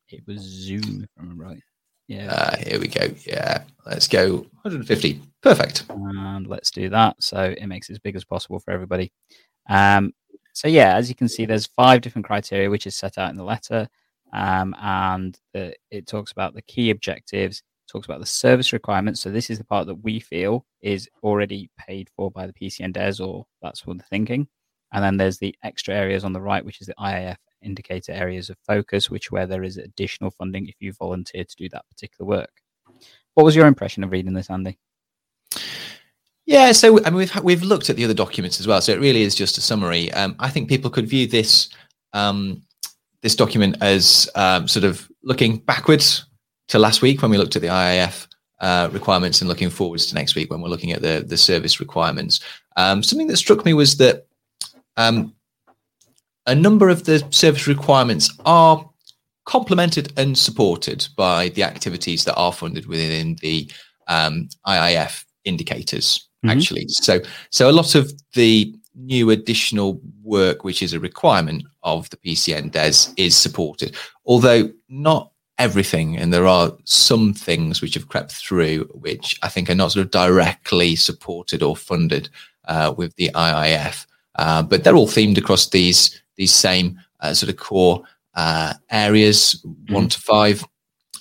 It 0.10 0.26
was 0.26 0.40
Zoom, 0.40 1.04
if 1.04 1.10
I'm 1.20 1.40
right. 1.40 1.62
Yeah. 2.10 2.34
Uh, 2.34 2.58
here 2.58 2.80
we 2.80 2.88
go. 2.88 3.08
Yeah. 3.24 3.64
Let's 3.86 4.08
go 4.08 4.38
150. 4.38 5.22
Perfect. 5.44 5.86
And 5.90 6.48
let's 6.48 6.72
do 6.72 6.90
that. 6.90 7.16
So 7.22 7.54
it 7.56 7.68
makes 7.68 7.88
it 7.90 7.94
as 7.94 8.00
big 8.00 8.16
as 8.16 8.26
possible 8.26 8.60
for 8.60 8.72
everybody. 8.72 9.14
Um, 9.70 10.14
so 10.54 10.68
yeah, 10.68 10.96
as 10.96 11.08
you 11.08 11.14
can 11.14 11.30
see, 11.30 11.46
there's 11.46 11.68
five 11.68 12.02
different 12.02 12.26
criteria 12.26 12.68
which 12.68 12.88
is 12.88 12.96
set 12.96 13.20
out 13.20 13.30
in 13.30 13.38
the 13.38 13.44
letter. 13.44 13.88
Um, 14.34 14.76
and 14.82 15.40
the, 15.54 15.76
it 15.92 16.08
talks 16.08 16.32
about 16.32 16.56
the 16.56 16.64
key 16.64 16.90
objectives, 16.90 17.62
talks 17.88 18.08
about 18.08 18.22
the 18.22 18.26
service 18.26 18.74
requirements. 18.74 19.22
So 19.22 19.30
this 19.30 19.52
is 19.52 19.60
the 19.60 19.64
part 19.64 19.86
that 19.86 20.04
we 20.04 20.20
feel 20.20 20.66
is 20.82 21.08
already 21.22 21.70
paid 21.78 22.10
for 22.16 22.32
by 22.32 22.48
the 22.48 22.54
PCN 22.54 22.92
DES, 22.92 23.20
or 23.20 23.46
that's 23.62 23.86
what 23.86 23.98
they're 24.00 24.08
thinking. 24.10 24.48
And 24.92 25.04
then 25.04 25.18
there's 25.18 25.38
the 25.38 25.56
extra 25.64 25.94
areas 25.94 26.24
on 26.24 26.34
the 26.34 26.42
right, 26.42 26.66
which 26.66 26.82
is 26.82 26.88
the 26.88 26.96
IIF 27.00 27.38
indicator 27.62 28.12
areas 28.12 28.50
of 28.50 28.58
focus, 28.66 29.10
which 29.10 29.32
where 29.32 29.48
there 29.48 29.64
is 29.64 29.78
additional 29.78 30.32
funding 30.32 30.68
if 30.68 30.76
you 30.80 30.94
volunteer 30.94 31.44
to 31.44 31.56
do 31.56 31.70
that 31.70 31.88
particular 31.90 32.28
work. 32.28 32.62
What 33.36 33.44
was 33.44 33.56
your 33.56 33.68
impression 33.68 34.04
of 34.04 34.12
reading 34.12 34.34
this, 34.34 34.50
Andy? 34.50 34.78
Yeah, 36.46 36.72
so 36.72 37.00
I 37.06 37.12
mean, 37.12 37.18
we've 37.18 37.44
we've 37.44 37.62
looked 37.62 37.92
at 37.92 37.96
the 37.96 38.04
other 38.04 38.14
documents 38.16 38.60
as 38.60 38.66
well, 38.66 38.82
so 38.82 38.92
it 38.92 39.00
really 39.00 39.22
is 39.22 39.36
just 39.36 39.60
a 39.60 39.62
summary. 39.62 40.12
Um, 40.14 40.36
I 40.40 40.50
think 40.50 40.68
people 40.68 40.90
could 40.90 41.08
view 41.08 41.28
this 41.28 41.70
um, 42.14 42.64
this 43.22 43.36
document 43.36 43.78
as 43.82 44.28
um, 44.34 44.68
sort 44.68 44.84
of 44.84 45.08
looking 45.24 45.58
backwards 45.58 46.26
to 46.70 46.80
last 46.80 47.04
week 47.04 47.22
when 47.22 47.30
we 47.30 47.38
looked 47.38 47.56
at 47.56 47.62
the 47.62 47.68
IIF 47.68 48.28
uh, 48.62 48.90
requirements 48.92 49.42
and 49.42 49.48
looking 49.48 49.70
forwards 49.70 50.08
to 50.08 50.16
next 50.16 50.34
week 50.36 50.50
when 50.50 50.60
we're 50.60 50.70
looking 50.70 50.92
at 50.92 51.04
the 51.04 51.24
the 51.28 51.38
service 51.38 51.80
requirements. 51.80 52.40
Um, 52.78 53.04
something 53.04 53.28
that 53.28 53.38
struck 53.38 53.64
me 53.64 53.74
was 53.74 53.98
that 53.98 54.26
um, 55.00 55.34
a 56.46 56.54
number 56.54 56.90
of 56.90 57.06
the 57.06 57.26
service 57.32 57.68
requirements 57.68 58.38
are 58.46 58.88
complemented 59.46 60.14
and 60.18 60.38
supported 60.38 61.08
by 61.16 61.50
the 61.50 61.64
activities 61.64 62.26
that 62.26 62.36
are 62.36 62.54
funded 62.54 62.86
within 62.86 63.36
the 63.42 63.72
um, 64.08 64.50
IIF 64.68 65.24
indicators. 65.46 66.28
Mm-hmm. 66.46 66.58
Actually, 66.58 66.86
so 66.88 67.20
so 67.50 67.70
a 67.70 67.74
lot 67.74 67.96
of 67.96 68.14
the 68.34 68.76
new 68.96 69.30
additional 69.30 70.02
work, 70.22 70.64
which 70.64 70.82
is 70.82 70.94
a 70.94 71.00
requirement 71.00 71.64
of 71.84 72.10
the 72.10 72.18
PCN 72.18 72.72
DES, 72.72 73.14
is 73.18 73.36
supported, 73.36 73.96
although 74.26 74.70
not 74.90 75.32
everything. 75.58 76.18
And 76.18 76.34
there 76.34 76.48
are 76.48 76.72
some 76.86 77.34
things 77.34 77.82
which 77.82 77.94
have 77.94 78.08
crept 78.08 78.32
through, 78.32 78.86
which 78.94 79.38
I 79.44 79.50
think 79.50 79.70
are 79.70 79.76
not 79.76 79.92
sort 79.92 80.06
of 80.06 80.12
directly 80.12 80.96
supported 80.96 81.62
or 81.62 81.76
funded 81.76 82.30
uh, 82.68 82.94
with 82.98 83.16
the 83.16 83.30
IIF. 83.34 84.06
Uh, 84.40 84.64
but 84.64 84.86
they're 84.86 84.96
all 84.96 85.06
themed 85.06 85.38
across 85.38 85.68
these 85.68 86.22
these 86.38 86.54
same 86.54 86.98
uh, 87.20 87.34
sort 87.34 87.50
of 87.50 87.58
core 87.58 88.02
uh, 88.36 88.74
areas, 88.90 89.62
mm. 89.68 89.94
one 89.94 90.08
to 90.08 90.18
five. 90.18 90.64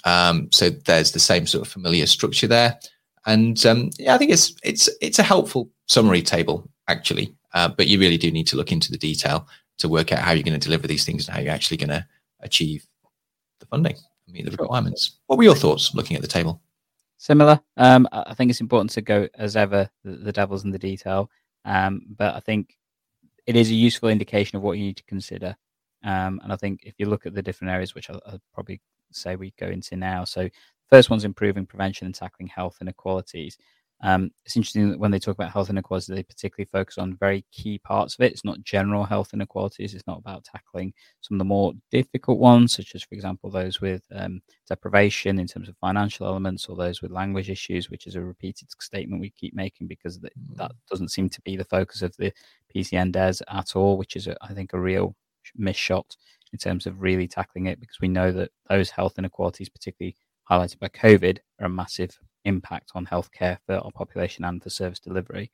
Um, 0.04 0.49
so 0.52 0.71
there's 0.71 1.11
the 1.11 1.19
same 1.19 1.45
sort 1.45 1.66
of 1.66 1.73
familiar 1.73 2.07
structure 2.07 2.47
there, 2.47 2.78
and 3.26 3.66
um, 3.66 3.90
yeah, 3.99 4.14
I 4.14 4.19
think 4.19 4.31
it's 4.31 4.54
it's 4.62 4.88
it's 5.00 5.19
a 5.19 5.25
helpful 5.25 5.69
summary 5.87 6.23
table 6.23 6.71
actually. 6.87 7.35
Uh, 7.54 7.69
but 7.69 7.88
you 7.88 7.99
really 7.99 8.19
do 8.19 8.31
need 8.31 8.47
to 8.47 8.57
look 8.57 8.71
into 8.71 8.93
the 8.93 8.99
detail 8.99 9.49
to 9.78 9.88
work 9.88 10.12
out 10.12 10.21
how 10.21 10.31
you're 10.31 10.45
going 10.45 10.59
to 10.61 10.64
deliver 10.64 10.87
these 10.87 11.04
things 11.04 11.26
and 11.26 11.35
how 11.35 11.43
you're 11.43 11.52
actually 11.52 11.76
going 11.76 11.88
to 11.88 12.07
achieve 12.40 12.87
the 13.59 13.66
funding 13.66 13.97
and 14.26 14.35
meet 14.35 14.45
the 14.45 14.50
requirements. 14.52 15.19
What 15.26 15.38
were 15.38 15.45
your 15.45 15.57
thoughts 15.57 15.93
looking 15.93 16.14
at 16.14 16.23
the 16.23 16.28
table? 16.28 16.61
Similar. 17.16 17.59
Um, 17.78 18.07
I 18.12 18.35
think 18.35 18.50
it's 18.50 18.61
important 18.61 18.93
to 18.93 19.00
go 19.00 19.28
as 19.35 19.57
ever 19.57 19.90
the, 20.04 20.12
the 20.12 20.33
devil's 20.33 20.64
in 20.64 20.71
the 20.71 20.78
detail. 20.78 21.31
Um, 21.64 22.02
but 22.16 22.35
I 22.35 22.40
think 22.40 22.77
it 23.49 23.57
is 23.57 23.71
a 23.71 23.75
useful 23.75 24.11
indication 24.11 24.57
of 24.59 24.62
what 24.62 24.76
you 24.76 24.85
need 24.85 24.99
to 24.99 25.05
consider. 25.05 25.57
Um, 26.05 26.38
and 26.45 26.52
I 26.52 26.57
think 26.57 26.83
if 26.85 26.95
you 26.99 27.07
look 27.07 27.25
at 27.25 27.35
the 27.35 27.40
different 27.40 27.73
areas, 27.73 27.95
which 27.95 28.11
I'll, 28.11 28.21
I'll, 28.26 28.43
probably 28.52 28.78
say 29.11 29.37
we 29.37 29.55
go 29.59 29.69
into 29.69 29.97
now. 29.97 30.25
So, 30.25 30.50
first 30.90 31.09
one's 31.09 31.25
improving 31.25 31.64
prevention 31.64 32.05
and 32.05 32.14
tackling 32.14 32.49
health 32.49 32.76
inequalities. 32.83 33.57
Um, 34.00 34.31
it's 34.45 34.57
interesting 34.57 34.90
that 34.90 34.99
when 34.99 35.11
they 35.11 35.19
talk 35.19 35.35
about 35.35 35.50
health 35.50 35.71
inequality, 35.71 36.14
they 36.14 36.23
particularly 36.23 36.69
focus 36.71 36.99
on 36.99 37.17
very 37.17 37.45
key 37.50 37.78
parts 37.78 38.14
of 38.14 38.25
it. 38.25 38.33
It's 38.33 38.45
not 38.45 38.62
general 38.62 39.05
health 39.05 39.35
inequalities. 39.35 39.93
It's 39.93 40.07
not 40.07 40.19
about 40.19 40.45
tackling 40.45 40.93
some 41.21 41.35
of 41.35 41.38
the 41.40 41.45
more 41.45 41.73
difficult 41.90 42.38
ones, 42.38 42.75
such 42.75 42.95
as, 42.95 43.02
for 43.02 43.14
example, 43.14 43.50
those 43.50 43.81
with 43.81 44.02
um, 44.14 44.40
deprivation 44.69 45.40
in 45.40 45.49
terms 45.49 45.69
of 45.69 45.76
financial 45.78 46.26
elements, 46.26 46.67
or 46.67 46.76
those 46.76 47.02
with 47.02 47.11
language 47.11 47.50
issues, 47.50 47.90
which 47.90 48.07
is 48.07 48.14
a 48.14 48.21
repeated 48.21 48.69
statement 48.81 49.21
we 49.21 49.31
keep 49.31 49.55
making 49.55 49.88
because 49.88 50.21
that, 50.21 50.33
that 50.55 50.73
doesn't 50.88 51.11
seem 51.11 51.28
to 51.28 51.40
be 51.43 51.57
the 51.57 51.64
focus 51.64 52.02
of 52.02 52.17
the 52.19 52.33
PCN 52.75 53.11
DES 53.11 53.43
at 53.50 53.75
all, 53.75 53.99
which 53.99 54.14
is, 54.14 54.28
a, 54.28 54.37
I 54.40 54.55
think, 54.55 54.73
a 54.75 54.81
real 54.81 55.17
miss 55.57 55.76
shot 55.76 56.17
in 56.52 56.59
terms 56.59 56.87
of 56.87 57.00
really 57.00 57.26
tackling 57.26 57.67
it 57.67 57.81
because 57.81 58.00
we 58.00 58.09
know 58.09 58.31
that 58.33 58.50
those 58.69 58.90
health 58.90 59.19
inequalities, 59.19 59.69
particularly 59.69 60.17
highlighted 60.49 60.78
by 60.78 60.88
COVID, 60.88 61.38
are 61.61 61.67
a 61.67 61.71
massive 61.71 62.17
impact 62.49 62.93
on 62.95 63.07
healthcare 63.07 63.59
for 63.67 63.76
our 63.76 63.93
population 63.93 64.45
and 64.45 64.62
for 64.62 64.71
service 64.71 64.99
delivery. 64.99 65.50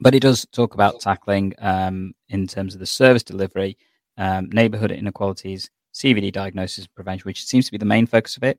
But 0.00 0.14
it 0.14 0.20
does 0.20 0.46
talk 0.52 0.74
about 0.74 1.00
tackling, 1.00 1.54
um, 1.58 2.14
in 2.28 2.46
terms 2.46 2.74
of 2.74 2.80
the 2.80 2.86
service 2.86 3.22
delivery, 3.22 3.76
um, 4.16 4.48
neighborhood 4.50 4.90
inequalities, 4.90 5.70
CVD 5.94 6.32
diagnosis 6.32 6.84
and 6.84 6.94
prevention, 6.94 7.24
which 7.24 7.44
seems 7.44 7.66
to 7.66 7.72
be 7.72 7.78
the 7.78 7.84
main 7.84 8.06
focus 8.06 8.36
of 8.36 8.42
it, 8.42 8.58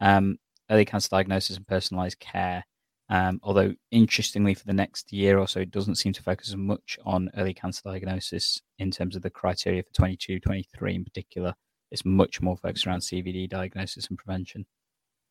um, 0.00 0.38
early 0.70 0.84
cancer 0.84 1.08
diagnosis 1.08 1.56
and 1.56 1.66
personalized 1.66 2.20
care. 2.20 2.64
Um, 3.10 3.38
although, 3.42 3.74
interestingly, 3.90 4.54
for 4.54 4.64
the 4.64 4.72
next 4.72 5.12
year 5.12 5.38
or 5.38 5.46
so, 5.46 5.60
it 5.60 5.70
doesn't 5.70 5.96
seem 5.96 6.12
to 6.14 6.22
focus 6.22 6.48
as 6.48 6.56
much 6.56 6.98
on 7.04 7.30
early 7.36 7.54
cancer 7.54 7.82
diagnosis 7.84 8.60
in 8.78 8.90
terms 8.90 9.14
of 9.14 9.22
the 9.22 9.30
criteria 9.30 9.82
for 9.82 9.92
22, 9.92 10.40
23 10.40 10.94
in 10.94 11.04
particular. 11.04 11.54
It's 11.90 12.04
much 12.04 12.40
more 12.40 12.56
focused 12.56 12.86
around 12.86 13.00
CVD 13.00 13.48
diagnosis 13.48 14.08
and 14.08 14.18
prevention. 14.18 14.66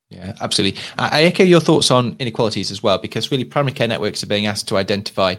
Yeah, 0.10 0.33
absolutely. 0.41 0.79
I, 0.98 1.24
echo 1.24 1.43
your 1.43 1.60
thoughts 1.60 1.89
on 1.89 2.15
inequalities 2.19 2.72
as 2.72 2.83
well, 2.83 2.98
because 2.98 3.31
really 3.31 3.45
primary 3.45 3.74
care 3.74 3.88
networks 3.88 4.22
are 4.24 4.27
being 4.27 4.45
asked 4.45 4.67
to 4.67 4.77
identify 4.77 5.36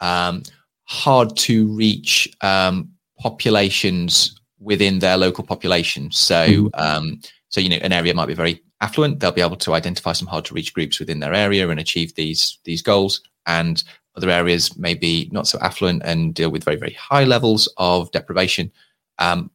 um, 0.00 0.42
hard 0.84 1.36
to 1.36 1.66
reach 1.74 2.34
um, 2.40 2.90
populations 3.18 4.40
within 4.60 5.00
their 5.00 5.16
local 5.16 5.44
population. 5.44 6.10
So, 6.10 6.46
mm-hmm. 6.46 6.68
um, 6.74 7.20
so 7.48 7.60
you 7.60 7.68
know, 7.68 7.76
an 7.76 7.92
area 7.92 8.14
might 8.14 8.26
be 8.26 8.34
very 8.34 8.62
affluent. 8.80 9.20
They'll 9.20 9.32
be 9.32 9.40
able 9.40 9.56
to 9.56 9.74
identify 9.74 10.12
some 10.12 10.28
hard 10.28 10.46
to 10.46 10.54
reach 10.54 10.72
groups 10.72 10.98
within 10.98 11.20
their 11.20 11.34
area 11.34 11.68
and 11.68 11.78
achieve 11.78 12.14
these 12.14 12.58
these 12.64 12.82
goals. 12.82 13.20
And 13.46 13.84
other 14.16 14.30
areas 14.30 14.76
may 14.78 14.94
be 14.94 15.28
not 15.32 15.46
so 15.46 15.58
affluent 15.60 16.02
and 16.04 16.34
deal 16.34 16.50
with 16.50 16.64
very 16.64 16.76
very 16.76 16.94
high 16.94 17.24
levels 17.24 17.68
of 17.76 18.10
deprivation. 18.12 18.72
Um, 19.18 19.50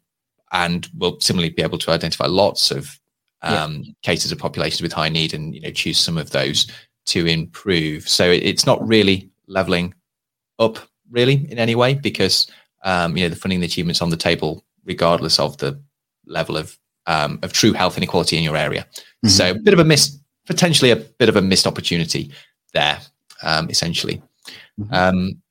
and 0.51 0.87
will 0.97 1.19
similarly 1.19 1.49
be 1.49 1.61
able 1.61 1.77
to 1.77 1.91
identify 1.91 2.25
lots 2.25 2.71
of 2.71 2.99
um, 3.41 3.83
yeah. 3.83 3.93
cases 4.01 4.31
of 4.31 4.37
populations 4.37 4.81
with 4.81 4.93
high 4.93 5.09
need 5.09 5.33
and 5.33 5.55
you 5.55 5.61
know 5.61 5.71
choose 5.71 5.99
some 5.99 6.17
of 6.17 6.31
those 6.31 6.67
to 7.05 7.25
improve. 7.25 8.07
So 8.07 8.29
it's 8.29 8.65
not 8.65 8.85
really 8.87 9.29
leveling 9.47 9.93
up 10.59 10.79
really 11.09 11.47
in 11.49 11.57
any 11.57 11.75
way 11.75 11.95
because 11.95 12.47
um, 12.83 13.17
you 13.17 13.23
know 13.23 13.29
the 13.29 13.35
funding 13.35 13.59
the 13.59 13.65
achievements 13.65 14.01
on 14.01 14.09
the 14.09 14.17
table 14.17 14.63
regardless 14.85 15.39
of 15.39 15.57
the 15.57 15.81
level 16.25 16.57
of 16.57 16.77
um, 17.07 17.39
of 17.41 17.53
true 17.53 17.73
health 17.73 17.97
inequality 17.97 18.37
in 18.37 18.43
your 18.43 18.55
area. 18.55 18.85
Mm-hmm. 18.91 19.29
So 19.29 19.51
a 19.51 19.55
bit 19.55 19.73
of 19.73 19.79
a 19.79 19.83
miss, 19.83 20.17
potentially 20.45 20.91
a 20.91 20.95
bit 20.95 21.29
of 21.29 21.35
a 21.35 21.41
missed 21.41 21.65
opportunity 21.65 22.31
there, 22.73 22.99
um, 23.41 23.69
essentially. 23.69 24.21
Mm-hmm. 24.79 24.93
Um, 24.93 25.41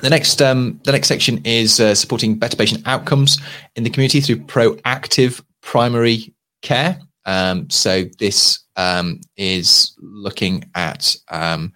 the 0.00 0.10
next 0.10 0.42
um, 0.42 0.80
the 0.84 0.92
next 0.92 1.08
section 1.08 1.40
is 1.44 1.80
uh, 1.80 1.94
supporting 1.94 2.36
better 2.36 2.56
patient 2.56 2.82
outcomes 2.86 3.38
in 3.76 3.84
the 3.84 3.90
community 3.90 4.20
through 4.20 4.38
proactive 4.38 5.42
primary 5.62 6.34
care. 6.64 6.98
Um, 7.26 7.70
so 7.70 8.04
this 8.18 8.64
um, 8.76 9.20
is 9.36 9.94
looking 10.00 10.68
at 10.74 11.14
um, 11.30 11.72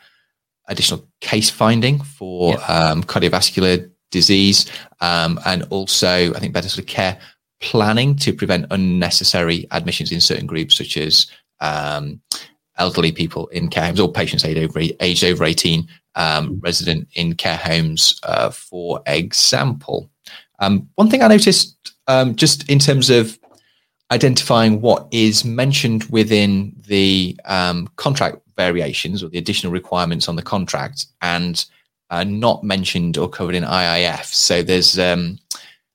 additional 0.69 1.07
case 1.21 1.49
finding 1.49 2.01
for 2.01 2.55
um, 2.69 3.05
cardiovascular 3.05 3.89
disease, 4.11 4.71
um, 5.01 5.39
and 5.47 5.63
also 5.71 6.35
I 6.35 6.39
think 6.41 6.53
better 6.53 6.69
sort 6.69 6.81
of 6.81 6.87
care 6.87 7.19
planning 7.61 8.17
to 8.17 8.33
prevent 8.33 8.67
unnecessary 8.71 9.67
admissions 9.71 10.13
in 10.13 10.21
certain 10.21 10.47
groups, 10.47 10.77
such 10.77 10.97
as 10.97 11.27
um, 11.61 12.21
elderly 12.79 13.13
people 13.13 13.47
in 13.49 13.69
care 13.69 13.87
homes 13.87 14.01
or 14.01 14.11
patients 14.11 14.45
aged 14.45 14.59
over, 14.59 14.81
aged 15.01 15.25
over 15.25 15.45
18, 15.45 15.89
resident 16.61 17.09
in 17.15 17.35
care 17.35 17.57
homes, 17.57 18.19
uh, 18.23 18.51
for 18.51 19.03
example. 19.07 20.11
one 20.59 21.11
thing 21.11 21.23
I 21.23 21.29
noticed 21.29 21.77
just 22.37 22.69
in 22.71 22.79
terms 22.79 23.11
of 23.11 23.39
identifying 24.11 24.81
what 24.81 25.07
is 25.11 25.45
mentioned 25.45 26.05
within 26.05 26.75
the 26.87 27.39
um, 27.45 27.89
contract 27.97 28.39
variations 28.57 29.23
or 29.23 29.29
the 29.29 29.39
additional 29.39 29.73
requirements 29.73 30.29
on 30.29 30.37
the 30.37 30.43
contract 30.43 31.07
and 31.21 31.67
uh, 32.11 32.25
not 32.25 32.65
mentioned 32.65 33.19
or 33.19 33.29
covered 33.29 33.55
in 33.55 33.65
IIF. 33.65 34.25
So 34.25 34.63
there's, 34.63 34.99
um, 34.99 35.39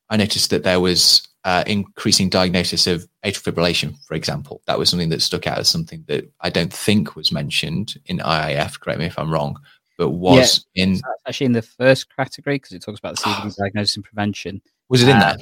I 0.10 0.17
noticed 0.17 0.51
that 0.51 0.63
there 0.63 0.79
was 0.79 1.27
uh, 1.43 1.63
increasing 1.67 2.29
diagnosis 2.29 2.88
of 2.88 3.08
atrial 3.25 3.51
fibrillation, 3.51 3.96
for 4.05 4.13
example. 4.13 4.62
That 4.67 4.79
was 4.79 4.89
something 4.89 5.10
that 5.10 5.22
stuck 5.22 5.48
out 5.48 5.58
as 5.58 5.67
something 5.67 6.03
that 6.08 6.29
I 6.41 6.50
don't 6.50 6.72
think 6.72 7.15
was 7.15 7.32
mentioned 7.32 8.00
in 8.05 8.20
IIF. 8.20 8.79
Correct 8.79 9.00
me 9.00 9.05
if 9.08 9.20
I'm 9.20 9.32
wrong, 9.32 9.60
but 9.98 10.12
was 10.12 10.65
yeah, 10.74 10.86
in 10.86 11.01
actually 11.27 11.48
in 11.48 11.51
the 11.51 11.62
first 11.62 12.15
category 12.15 12.55
because 12.55 12.72
it 12.72 12.82
talks 12.84 13.00
about 13.00 13.17
the 13.17 13.24
CVD 13.24 13.55
diagnosis 13.58 13.96
and 13.96 14.05
prevention. 14.05 14.62
Was 14.89 15.03
it 15.03 15.10
in 15.10 15.20
there? 15.20 15.38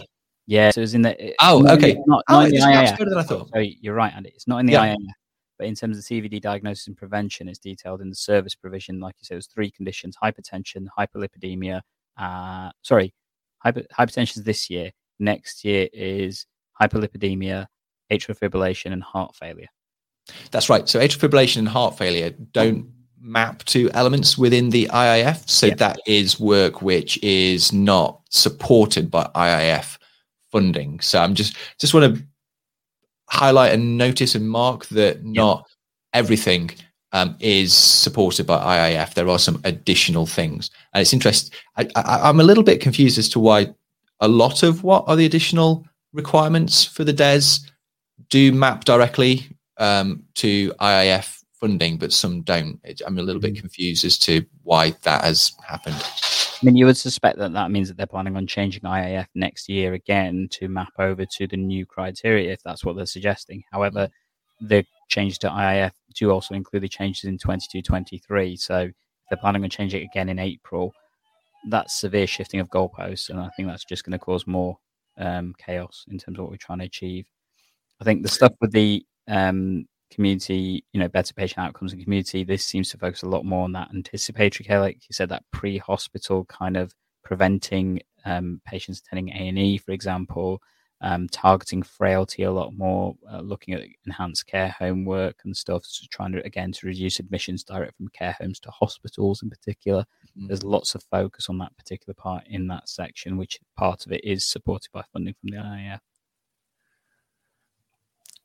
Yeah, 0.48 0.72
so 0.72 0.82
it 0.82 0.84
was 0.84 0.94
in 0.94 1.02
the. 1.02 1.36
Oh, 1.40 1.68
okay. 1.70 1.94
Not, 2.06 2.06
not 2.08 2.24
oh, 2.30 2.40
in 2.42 2.52
the 2.52 2.60
better 2.60 3.10
than 3.10 3.18
I 3.18 3.24
thought. 3.24 3.50
So 3.54 3.60
you're 3.60 3.96
right, 3.96 4.14
Andy. 4.14 4.32
It's 4.36 4.48
not 4.48 4.60
in 4.60 4.66
the 4.66 4.74
yeah. 4.74 4.96
IIF, 4.96 5.08
but 5.58 5.68
in 5.68 5.76
terms 5.76 5.98
of 5.98 6.04
CVD 6.04 6.42
diagnosis 6.42 6.88
and 6.88 6.98
prevention, 6.98 7.48
it's 7.48 7.60
detailed 7.60 8.02
in 8.02 8.10
the 8.10 8.16
service 8.16 8.56
provision. 8.56 9.00
Like 9.00 9.16
you 9.20 9.26
said, 9.26 9.36
there's 9.36 9.48
three 9.48 9.72
conditions: 9.72 10.16
hypertension, 10.22 10.88
hyperlipidemia. 10.98 11.82
Uh, 12.18 12.72
sorry, 12.82 13.14
hyper, 13.60 13.84
hypertension 13.98 14.38
is 14.38 14.44
this 14.44 14.70
year. 14.70 14.92
Next 15.20 15.64
year 15.64 15.88
is 15.94 16.48
hyperlipidemia, 16.82 17.68
atrial 18.12 18.38
fibrillation, 18.38 18.92
and 18.92 19.04
heart 19.04 19.36
failure. 19.36 19.68
That's 20.50 20.70
right. 20.70 20.90
So 20.90 21.00
atrial 21.00 21.30
fibrillation 21.30 21.58
and 21.58 21.70
heart 21.70 21.98
failure 21.98 22.32
don't 22.52 22.92
map 23.22 23.64
to 23.66 23.90
elements 23.92 24.38
within 24.38 24.72
the 24.72 24.90
IIF. 24.92 25.48
So 25.48 25.68
yeah. 25.68 25.76
that 25.76 26.00
is 26.08 26.40
work 26.40 26.82
which 26.82 27.22
is 27.24 27.72
not 27.72 28.22
supported 28.30 29.12
by 29.12 29.30
IIF 29.36 29.98
funding. 30.52 31.00
So 31.00 31.20
I'm 31.20 31.36
just 31.36 31.56
just 31.80 31.94
want 31.94 32.16
to 32.16 32.24
highlight 33.30 33.74
and 33.74 33.98
notice 33.98 34.36
and 34.36 34.50
mark 34.50 34.88
that 34.88 35.24
not 35.24 35.66
yeah. 35.68 36.20
everything 36.20 36.72
um, 37.14 37.36
is 37.40 37.74
supported 37.74 38.46
by 38.46 38.58
IIF. 38.78 39.14
There 39.14 39.30
are 39.30 39.40
some 39.40 39.62
additional 39.64 40.26
things, 40.26 40.70
and 40.94 41.02
it's 41.02 41.14
interesting. 41.14 41.58
I, 41.78 41.88
I, 41.96 42.30
I'm 42.30 42.40
a 42.40 42.44
little 42.44 42.64
bit 42.64 42.82
confused 42.82 43.18
as 43.18 43.30
to 43.30 43.40
why 43.40 43.74
a 44.20 44.28
lot 44.28 44.64
of 44.64 44.84
what 44.84 45.06
are 45.08 45.16
the 45.16 45.26
additional 45.26 45.86
requirements 46.14 46.86
for 46.86 47.04
the 47.04 47.14
DES 47.14 47.72
do 48.30 48.52
map 48.52 48.86
directly 48.86 49.48
um, 49.78 50.24
to 50.36 50.72
IIF 50.80 51.42
funding, 51.54 51.98
but 51.98 52.12
some 52.12 52.42
don't. 52.42 52.80
I'm 53.06 53.18
a 53.18 53.22
little 53.22 53.42
bit 53.42 53.54
mm. 53.54 53.60
confused 53.60 54.04
as 54.04 54.18
to 54.20 54.46
why 54.64 54.92
that 55.04 55.24
has 55.24 55.54
happened. 55.66 56.02
I 56.62 56.66
mean, 56.66 56.76
you 56.76 56.86
would 56.86 56.98
suspect 56.98 57.40
that 57.40 57.54
that 57.54 57.72
means 57.72 57.88
that 57.88 57.98
they're 57.98 58.06
planning 58.06 58.38
on 58.38 58.46
changing 58.46 58.84
IIF 58.84 59.26
next 59.34 59.68
year 59.68 59.94
again 59.94 60.48
to 60.52 60.68
map 60.68 60.94
over 61.00 61.26
to 61.26 61.48
the 61.48 61.58
new 61.58 61.88
criteria, 61.88 62.52
if 62.52 62.62
that's 62.62 62.86
what 62.86 62.96
they're 62.96 63.08
suggesting. 63.08 63.64
However, 63.72 64.10
the 64.60 64.86
changes 65.10 65.40
to 65.40 65.50
IIF 65.50 65.92
do 66.14 66.30
also 66.30 66.54
include 66.54 66.84
the 66.84 66.88
changes 66.90 67.24
in 67.24 67.40
22 67.40 67.82
23. 67.82 68.56
So 68.58 68.90
they're 69.30 69.38
planning 69.40 69.64
on 69.64 69.72
changing 69.72 70.02
it 70.02 70.06
again 70.06 70.30
in 70.30 70.38
April. 70.38 70.94
That's 71.70 72.00
severe 72.00 72.28
shifting 72.28 72.60
of 72.60 72.70
goalposts, 72.70 73.30
and 73.30 73.40
I 73.40 73.50
think 73.58 73.68
that's 73.68 73.86
just 73.86 74.04
going 74.04 74.14
to 74.14 74.20
cause 74.20 74.46
more 74.46 74.78
um, 75.18 75.56
chaos 75.58 76.06
in 76.12 76.20
terms 76.20 76.38
of 76.38 76.44
what 76.44 76.52
we're 76.52 76.58
trying 76.58 76.80
to 76.80 76.86
achieve. 76.86 77.26
I 78.00 78.04
think 78.04 78.22
the 78.22 78.30
stuff 78.30 78.54
with 78.62 78.72
the 78.72 79.04
um, 79.28 79.88
community, 80.12 80.84
you 80.94 81.00
know, 81.00 81.08
better 81.08 81.34
patient 81.34 81.66
outcomes 81.66 81.94
in 81.94 82.04
community. 82.04 82.44
This 82.44 82.66
seems 82.66 82.90
to 82.90 82.98
focus 82.98 83.24
a 83.24 83.30
lot 83.30 83.46
more 83.46 83.64
on 83.64 83.72
that 83.74 83.90
anticipatory 83.94 84.66
care, 84.66 84.80
like 84.80 84.98
you 85.10 85.14
said, 85.14 85.30
that 85.30 85.44
pre-hospital 85.52 86.46
kind 86.46 86.78
of 86.78 86.94
preventing 87.24 88.02
um, 88.26 88.62
patients 88.66 89.00
attending 89.00 89.30
A 89.30 89.48
and 89.48 89.58
E, 89.58 89.78
for 89.78 89.92
example, 89.92 90.62
um, 91.02 91.28
targeting 91.30 91.82
frailty 91.82 92.44
a 92.44 92.52
lot 92.52 92.76
more, 92.76 93.16
uh, 93.32 93.42
looking 93.42 93.74
at 93.74 93.84
enhanced 94.06 94.46
care 94.46 94.70
home 94.78 95.04
work 95.04 95.38
and 95.44 95.58
stuff, 95.58 95.84
so 95.86 96.06
trying 96.12 96.32
to 96.34 96.46
again 96.46 96.72
to 96.72 96.86
reduce 96.86 97.20
admissions 97.20 97.64
direct 97.64 97.98
from 97.98 98.08
care 98.10 98.36
homes 98.40 98.60
to 98.60 98.72
hospitals 98.72 99.42
in 99.42 99.50
particular. 99.50 100.02
Mm-hmm. 100.38 100.48
There's 100.48 100.64
lots 100.64 100.94
of 100.94 101.04
focus 101.04 101.50
on 101.50 101.58
that 101.58 101.76
particular 101.76 102.14
part 102.14 102.44
in 102.48 102.68
that 102.68 102.88
section, 102.88 103.38
which 103.38 103.60
part 103.76 104.06
of 104.06 104.12
it 104.12 104.24
is 104.24 104.46
supported 104.46 104.92
by 104.94 105.04
funding 105.12 105.34
from 105.42 105.50
the 105.50 105.58
IIF. 105.58 106.00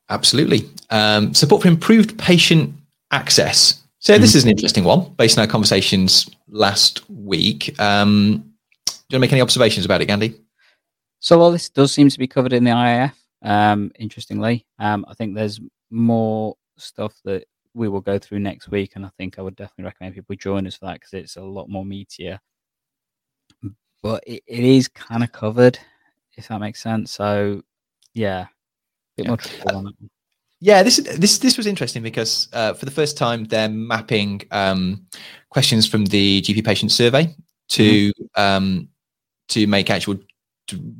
Absolutely. 0.09 0.69
Um, 0.89 1.33
support 1.33 1.61
for 1.61 1.67
improved 1.67 2.17
patient 2.17 2.73
access. 3.11 3.83
So 3.99 4.17
this 4.17 4.35
is 4.35 4.43
an 4.43 4.49
interesting 4.49 4.83
one 4.83 5.13
based 5.17 5.37
on 5.37 5.41
our 5.41 5.51
conversations 5.51 6.29
last 6.47 7.09
week. 7.09 7.77
Um, 7.79 8.53
do 8.85 8.91
you 8.91 8.93
want 8.93 9.09
to 9.11 9.19
make 9.19 9.31
any 9.33 9.41
observations 9.41 9.85
about 9.85 10.01
it, 10.01 10.05
Gandhi? 10.05 10.35
So 11.19 11.37
while 11.39 11.51
this 11.51 11.69
does 11.69 11.91
seem 11.91 12.09
to 12.09 12.19
be 12.19 12.27
covered 12.27 12.53
in 12.53 12.63
the 12.63 12.71
IIF, 12.71 13.13
um, 13.41 13.91
interestingly, 13.99 14.65
um, 14.79 15.05
I 15.09 15.13
think 15.13 15.35
there's 15.35 15.59
more 15.89 16.55
stuff 16.77 17.15
that 17.25 17.45
we 17.73 17.89
will 17.89 18.01
go 18.01 18.19
through 18.19 18.39
next 18.39 18.69
week, 18.69 18.93
and 18.95 19.05
I 19.05 19.09
think 19.17 19.37
I 19.37 19.41
would 19.41 19.55
definitely 19.55 19.85
recommend 19.85 20.15
people 20.15 20.35
join 20.35 20.67
us 20.67 20.75
for 20.75 20.85
that 20.85 20.99
because 20.99 21.13
it's 21.13 21.35
a 21.37 21.41
lot 21.41 21.69
more 21.69 21.85
meatier. 21.85 22.39
But 24.03 24.23
it, 24.27 24.43
it 24.45 24.63
is 24.63 24.87
kind 24.87 25.23
of 25.23 25.31
covered, 25.31 25.79
if 26.37 26.47
that 26.47 26.61
makes 26.61 26.81
sense. 26.81 27.11
So 27.11 27.63
yeah, 28.13 28.47
bit 29.17 29.27
more 29.27 29.37
on 29.73 29.93
Yeah, 30.59 30.83
this 30.83 30.97
this 30.97 31.37
this 31.39 31.57
was 31.57 31.67
interesting 31.67 32.03
because 32.03 32.47
uh, 32.53 32.73
for 32.73 32.85
the 32.85 32.91
first 32.91 33.17
time 33.17 33.45
they're 33.45 33.69
mapping 33.69 34.41
um, 34.51 35.05
questions 35.49 35.87
from 35.87 36.05
the 36.05 36.41
GP 36.41 36.65
patient 36.65 36.91
survey 36.91 37.35
to 37.69 38.11
mm-hmm. 38.11 38.41
um, 38.41 38.89
to 39.49 39.67
make 39.67 39.89
actual 39.89 40.17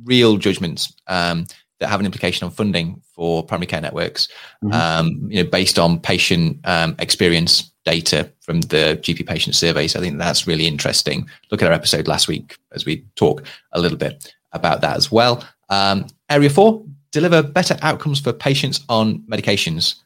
real 0.04 0.36
judgments 0.36 0.94
um, 1.06 1.46
that 1.80 1.88
have 1.88 2.00
an 2.00 2.06
implication 2.06 2.44
on 2.44 2.50
funding 2.50 3.00
for 3.14 3.44
primary 3.44 3.66
care 3.66 3.80
networks. 3.80 4.28
Mm-hmm. 4.64 4.72
Um, 4.72 5.30
you 5.30 5.42
know, 5.42 5.50
based 5.50 5.78
on 5.78 6.00
patient 6.00 6.58
um, 6.64 6.94
experience 6.98 7.72
data 7.84 8.30
from 8.40 8.60
the 8.62 8.98
GP 9.02 9.26
patient 9.26 9.56
surveys. 9.56 9.96
I 9.96 10.00
think 10.00 10.18
that's 10.18 10.46
really 10.46 10.66
interesting. 10.66 11.28
Look 11.50 11.62
at 11.62 11.68
our 11.68 11.74
episode 11.74 12.06
last 12.06 12.28
week 12.28 12.58
as 12.72 12.84
we 12.84 13.04
talk 13.16 13.44
a 13.72 13.80
little 13.80 13.98
bit 13.98 14.34
about 14.52 14.82
that 14.82 14.96
as 14.96 15.10
well. 15.10 15.44
Um, 15.70 16.06
area 16.28 16.50
four 16.50 16.84
deliver 17.10 17.42
better 17.42 17.76
outcomes 17.82 18.20
for 18.20 18.32
patients 18.32 18.84
on 18.88 19.20
medications. 19.22 19.96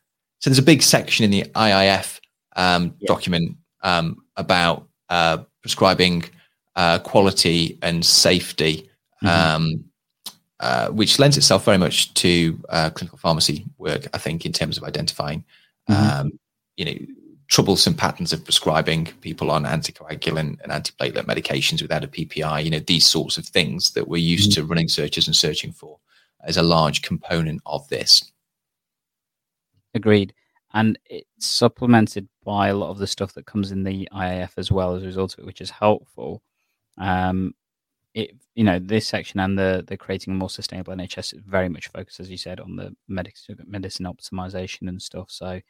So 0.40 0.50
there's 0.50 0.58
a 0.58 0.62
big 0.62 0.82
section 0.82 1.24
in 1.24 1.30
the 1.30 1.42
IIF 1.54 2.20
um, 2.56 2.94
yeah. 2.98 3.06
document 3.06 3.56
um, 3.82 4.22
about 4.36 4.88
uh, 5.08 5.38
prescribing 5.60 6.24
uh, 6.76 6.98
quality 7.00 7.78
and 7.82 8.04
safety, 8.04 8.88
mm-hmm. 9.22 9.26
Um, 9.28 9.84
uh, 10.60 10.88
which 10.90 11.18
lends 11.18 11.36
itself 11.36 11.64
very 11.64 11.78
much 11.78 12.14
to 12.14 12.58
uh, 12.68 12.90
clinical 12.90 13.18
pharmacy 13.18 13.64
work. 13.78 14.06
I 14.14 14.18
think 14.18 14.46
in 14.46 14.52
terms 14.52 14.76
of 14.78 14.84
identifying, 14.84 15.44
mm-hmm. 15.90 16.20
Um, 16.20 16.38
you 16.76 16.84
know, 16.84 16.94
troublesome 17.48 17.94
patterns 17.94 18.32
of 18.32 18.42
prescribing 18.44 19.06
people 19.20 19.50
on 19.50 19.64
anticoagulant 19.64 20.58
and 20.62 20.72
antiplatelet 20.72 21.26
medications 21.26 21.82
without 21.82 22.04
a 22.04 22.08
PPI. 22.08 22.64
You 22.64 22.70
know, 22.70 22.78
these 22.78 23.06
sorts 23.06 23.36
of 23.36 23.44
things 23.44 23.90
that 23.90 24.08
we're 24.08 24.16
used 24.16 24.52
mm-hmm. 24.52 24.62
to 24.62 24.66
running 24.66 24.88
searches 24.88 25.26
and 25.26 25.36
searching 25.36 25.72
for 25.72 25.98
as 26.42 26.56
a 26.56 26.62
large 26.62 27.02
component 27.02 27.60
of 27.66 27.88
this. 27.88 28.32
Agreed. 29.94 30.34
And 30.74 30.98
it's 31.06 31.46
supplemented 31.46 32.28
by 32.44 32.68
a 32.68 32.74
lot 32.74 32.90
of 32.90 32.98
the 32.98 33.06
stuff 33.06 33.34
that 33.34 33.46
comes 33.46 33.72
in 33.72 33.84
the 33.84 34.08
IIF 34.12 34.52
as 34.56 34.72
well 34.72 34.94
as 34.94 35.02
a 35.02 35.06
result 35.06 35.34
of 35.34 35.40
it, 35.40 35.46
which 35.46 35.60
is 35.60 35.70
helpful. 35.70 36.42
Um, 36.98 37.54
it 38.14 38.36
you 38.54 38.64
know 38.64 38.78
this 38.78 39.06
section 39.06 39.40
and 39.40 39.58
the 39.58 39.84
the 39.86 39.96
creating 39.96 40.34
a 40.34 40.36
more 40.36 40.50
sustainable 40.50 40.92
NHS 40.92 41.34
is 41.34 41.40
very 41.46 41.68
much 41.68 41.88
focused, 41.88 42.20
as 42.20 42.30
you 42.30 42.36
said, 42.36 42.60
on 42.60 42.76
the 42.76 42.94
medicine 43.08 43.56
medicine 43.66 44.06
optimization 44.06 44.88
and 44.88 45.00
stuff. 45.00 45.30
So 45.30 45.60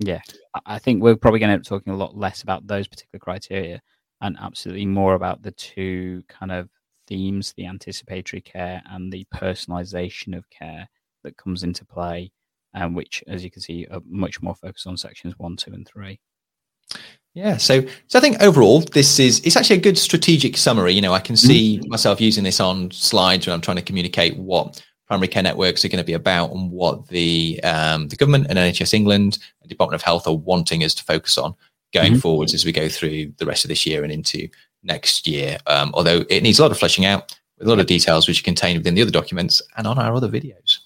yeah, 0.00 0.20
I 0.66 0.78
think 0.78 1.02
we're 1.02 1.16
probably 1.16 1.40
going 1.40 1.50
to 1.50 1.54
end 1.54 1.62
up 1.62 1.66
talking 1.66 1.92
a 1.92 1.96
lot 1.96 2.16
less 2.16 2.42
about 2.42 2.66
those 2.66 2.88
particular 2.88 3.20
criteria 3.20 3.80
and 4.20 4.36
absolutely 4.40 4.86
more 4.86 5.14
about 5.14 5.42
the 5.42 5.52
two 5.52 6.24
kind 6.28 6.50
of 6.50 6.68
themes: 7.06 7.52
the 7.56 7.66
anticipatory 7.66 8.40
care 8.40 8.82
and 8.90 9.12
the 9.12 9.26
personalization 9.34 10.36
of 10.36 10.48
care 10.50 10.88
that 11.24 11.36
comes 11.36 11.62
into 11.62 11.84
play, 11.84 12.32
and 12.74 12.84
um, 12.84 12.94
which, 12.94 13.22
as 13.26 13.44
you 13.44 13.50
can 13.50 13.62
see, 13.62 13.86
are 13.90 14.00
much 14.06 14.42
more 14.42 14.54
focused 14.54 14.86
on 14.86 14.96
sections 14.96 15.38
one, 15.38 15.56
two, 15.56 15.72
and 15.72 15.86
three. 15.86 16.20
Yeah, 17.34 17.56
so 17.56 17.82
so 18.08 18.18
I 18.18 18.22
think 18.22 18.42
overall 18.42 18.80
this 18.80 19.18
is 19.18 19.40
it's 19.40 19.56
actually 19.56 19.76
a 19.76 19.82
good 19.82 19.96
strategic 19.96 20.56
summary. 20.56 20.92
You 20.92 21.00
know, 21.00 21.14
I 21.14 21.20
can 21.20 21.36
see 21.36 21.78
mm-hmm. 21.78 21.88
myself 21.88 22.20
using 22.20 22.44
this 22.44 22.60
on 22.60 22.90
slides 22.90 23.46
when 23.46 23.54
I'm 23.54 23.62
trying 23.62 23.78
to 23.78 23.82
communicate 23.82 24.36
what 24.36 24.82
primary 25.06 25.28
care 25.28 25.42
networks 25.42 25.84
are 25.84 25.88
going 25.88 25.98
to 25.98 26.04
be 26.04 26.12
about 26.12 26.52
and 26.52 26.70
what 26.70 27.08
the 27.08 27.58
um, 27.64 28.08
the 28.08 28.16
government 28.16 28.46
and 28.48 28.58
NHS 28.58 28.92
England 28.92 29.38
and 29.60 29.68
Department 29.70 29.94
of 29.94 30.04
Health 30.04 30.26
are 30.26 30.36
wanting 30.36 30.84
us 30.84 30.94
to 30.94 31.04
focus 31.04 31.38
on 31.38 31.54
going 31.94 32.12
mm-hmm. 32.12 32.20
forwards 32.20 32.54
as 32.54 32.64
we 32.64 32.72
go 32.72 32.88
through 32.88 33.32
the 33.38 33.46
rest 33.46 33.64
of 33.64 33.68
this 33.68 33.86
year 33.86 34.02
and 34.02 34.12
into 34.12 34.48
next 34.82 35.26
year. 35.26 35.58
Um, 35.66 35.90
although 35.94 36.24
it 36.28 36.42
needs 36.42 36.58
a 36.58 36.62
lot 36.62 36.70
of 36.70 36.78
fleshing 36.78 37.04
out 37.04 37.38
with 37.58 37.68
a 37.68 37.70
lot 37.70 37.80
of 37.80 37.86
details 37.86 38.26
which 38.26 38.40
are 38.40 38.44
contained 38.44 38.78
within 38.78 38.94
the 38.94 39.02
other 39.02 39.10
documents 39.10 39.62
and 39.76 39.86
on 39.86 39.98
our 39.98 40.14
other 40.14 40.28
videos. 40.28 40.78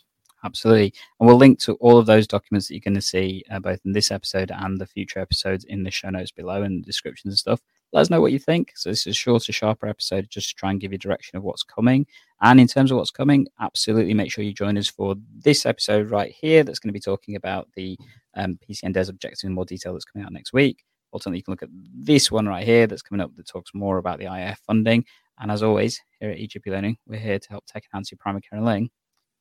Absolutely. 0.44 0.92
And 1.18 1.26
we'll 1.26 1.36
link 1.36 1.58
to 1.60 1.72
all 1.74 1.98
of 1.98 2.06
those 2.06 2.26
documents 2.26 2.68
that 2.68 2.74
you're 2.74 2.80
going 2.80 2.94
to 2.94 3.00
see 3.00 3.42
uh, 3.50 3.58
both 3.58 3.80
in 3.84 3.92
this 3.92 4.10
episode 4.10 4.52
and 4.54 4.78
the 4.78 4.86
future 4.86 5.18
episodes 5.18 5.64
in 5.64 5.82
the 5.82 5.90
show 5.90 6.10
notes 6.10 6.30
below 6.30 6.62
and 6.62 6.84
descriptions 6.84 7.32
and 7.32 7.38
stuff. 7.38 7.60
Let 7.92 8.02
us 8.02 8.10
know 8.10 8.20
what 8.20 8.32
you 8.32 8.38
think. 8.38 8.72
So 8.76 8.90
this 8.90 9.06
is 9.06 9.12
a 9.12 9.14
shorter, 9.14 9.52
sharper 9.52 9.86
episode 9.86 10.28
just 10.28 10.50
to 10.50 10.54
try 10.54 10.70
and 10.70 10.80
give 10.80 10.92
you 10.92 10.98
direction 10.98 11.36
of 11.36 11.42
what's 11.42 11.62
coming. 11.62 12.06
And 12.42 12.60
in 12.60 12.68
terms 12.68 12.90
of 12.90 12.98
what's 12.98 13.10
coming, 13.10 13.48
absolutely 13.60 14.14
make 14.14 14.30
sure 14.30 14.44
you 14.44 14.52
join 14.52 14.76
us 14.76 14.88
for 14.88 15.16
this 15.34 15.66
episode 15.66 16.10
right 16.10 16.30
here 16.30 16.62
that's 16.62 16.78
going 16.78 16.90
to 16.90 16.92
be 16.92 17.00
talking 17.00 17.36
about 17.36 17.68
the 17.74 17.98
um, 18.34 18.58
PCN 18.68 18.92
DES 18.92 19.08
objectives 19.08 19.44
in 19.44 19.52
more 19.52 19.64
detail 19.64 19.94
that's 19.94 20.04
coming 20.04 20.26
out 20.26 20.32
next 20.32 20.52
week. 20.52 20.84
Ultimately, 21.12 21.38
you 21.38 21.42
can 21.42 21.52
look 21.52 21.62
at 21.62 21.68
this 21.72 22.30
one 22.30 22.46
right 22.46 22.64
here 22.64 22.86
that's 22.86 23.02
coming 23.02 23.22
up 23.22 23.34
that 23.36 23.46
talks 23.46 23.70
more 23.74 23.98
about 23.98 24.18
the 24.18 24.26
IF 24.26 24.58
funding. 24.66 25.04
And 25.38 25.50
as 25.50 25.62
always, 25.62 26.00
here 26.20 26.30
at 26.30 26.38
EGP 26.38 26.66
Learning, 26.66 26.96
we're 27.06 27.20
here 27.20 27.38
to 27.38 27.48
help 27.48 27.64
tech 27.66 27.84
enhance 27.92 28.10
your 28.10 28.18
primary 28.18 28.42
care 28.42 28.56
and 28.56 28.66
learning. 28.66 28.90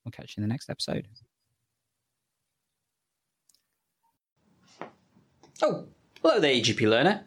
We'll 0.03 0.12
catch 0.12 0.36
you 0.36 0.43
in 0.43 0.48
the 0.48 0.53
next 0.53 0.69
episode. 0.69 1.07
Oh, 5.62 5.86
hello 6.22 6.39
there, 6.39 6.53
EGP 6.53 6.81
learner. 6.89 7.24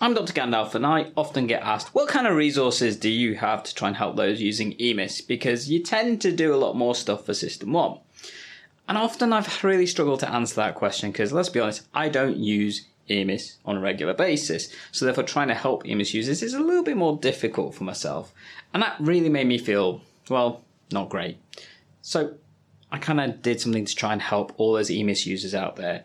I'm 0.00 0.14
Dr. 0.14 0.32
Gandalf, 0.32 0.74
and 0.74 0.86
I 0.86 1.12
often 1.16 1.46
get 1.46 1.62
asked, 1.62 1.94
what 1.94 2.08
kind 2.08 2.26
of 2.26 2.36
resources 2.36 2.96
do 2.96 3.08
you 3.08 3.34
have 3.36 3.62
to 3.64 3.74
try 3.74 3.88
and 3.88 3.96
help 3.96 4.16
those 4.16 4.40
using 4.40 4.72
EMIS? 4.78 5.26
Because 5.26 5.70
you 5.70 5.80
tend 5.80 6.20
to 6.22 6.32
do 6.32 6.54
a 6.54 6.56
lot 6.56 6.76
more 6.76 6.94
stuff 6.94 7.26
for 7.26 7.32
SystmOne. 7.32 8.00
And 8.88 8.98
often 8.98 9.32
I've 9.32 9.64
really 9.64 9.86
struggled 9.86 10.20
to 10.20 10.30
answer 10.30 10.56
that 10.56 10.74
question 10.74 11.10
because, 11.10 11.32
let's 11.32 11.48
be 11.48 11.60
honest, 11.60 11.86
I 11.94 12.08
don't 12.08 12.36
use 12.36 12.86
EMIS 13.08 13.58
on 13.64 13.76
a 13.76 13.80
regular 13.80 14.14
basis. 14.14 14.68
So, 14.92 15.04
therefore, 15.04 15.24
trying 15.24 15.48
to 15.48 15.54
help 15.54 15.84
EMIS 15.84 16.14
users 16.14 16.42
is 16.42 16.54
a 16.54 16.60
little 16.60 16.84
bit 16.84 16.96
more 16.96 17.16
difficult 17.16 17.74
for 17.74 17.84
myself. 17.84 18.32
And 18.72 18.82
that 18.82 18.96
really 18.98 19.28
made 19.28 19.46
me 19.46 19.58
feel, 19.58 20.02
well, 20.28 20.64
not 20.90 21.08
great. 21.08 21.38
So 22.02 22.34
I 22.90 22.98
kind 22.98 23.20
of 23.20 23.42
did 23.42 23.60
something 23.60 23.84
to 23.84 23.94
try 23.94 24.12
and 24.12 24.22
help 24.22 24.52
all 24.56 24.74
those 24.74 24.90
EMIS 24.90 25.26
users 25.26 25.54
out 25.54 25.76
there. 25.76 26.04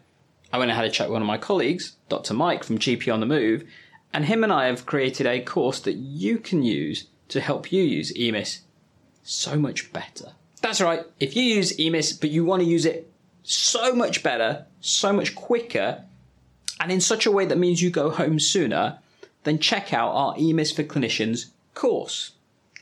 I 0.51 0.57
went 0.57 0.71
and 0.71 0.77
had 0.77 0.87
a 0.87 0.91
chat 0.91 1.07
with 1.07 1.13
one 1.13 1.21
of 1.21 1.27
my 1.27 1.37
colleagues, 1.37 1.95
Dr. 2.09 2.33
Mike 2.33 2.63
from 2.63 2.79
GP 2.79 3.13
on 3.13 3.19
the 3.19 3.25
Move, 3.25 3.63
and 4.11 4.25
him 4.25 4.43
and 4.43 4.51
I 4.51 4.65
have 4.65 4.85
created 4.85 5.27
a 5.27 5.41
course 5.41 5.79
that 5.81 5.93
you 5.93 6.39
can 6.39 6.63
use 6.63 7.07
to 7.27 7.41
help 7.41 7.71
you 7.71 7.83
use 7.83 8.11
EMIS 8.13 8.61
so 9.21 9.55
much 9.55 9.93
better. 9.93 10.31
That's 10.61 10.81
right, 10.81 11.05
if 11.19 11.35
you 11.35 11.43
use 11.43 11.77
EMIS 11.77 12.19
but 12.19 12.31
you 12.31 12.43
want 12.43 12.63
to 12.63 12.67
use 12.67 12.85
it 12.85 13.11
so 13.43 13.93
much 13.93 14.23
better, 14.23 14.65
so 14.81 15.13
much 15.13 15.35
quicker, 15.35 16.03
and 16.79 16.91
in 16.91 17.01
such 17.01 17.25
a 17.25 17.31
way 17.31 17.45
that 17.45 17.57
means 17.57 17.81
you 17.81 17.89
go 17.89 18.09
home 18.09 18.39
sooner, 18.39 18.99
then 19.43 19.59
check 19.59 19.93
out 19.93 20.11
our 20.11 20.35
EMIS 20.35 20.75
for 20.75 20.83
Clinicians 20.83 21.47
course. 21.73 22.31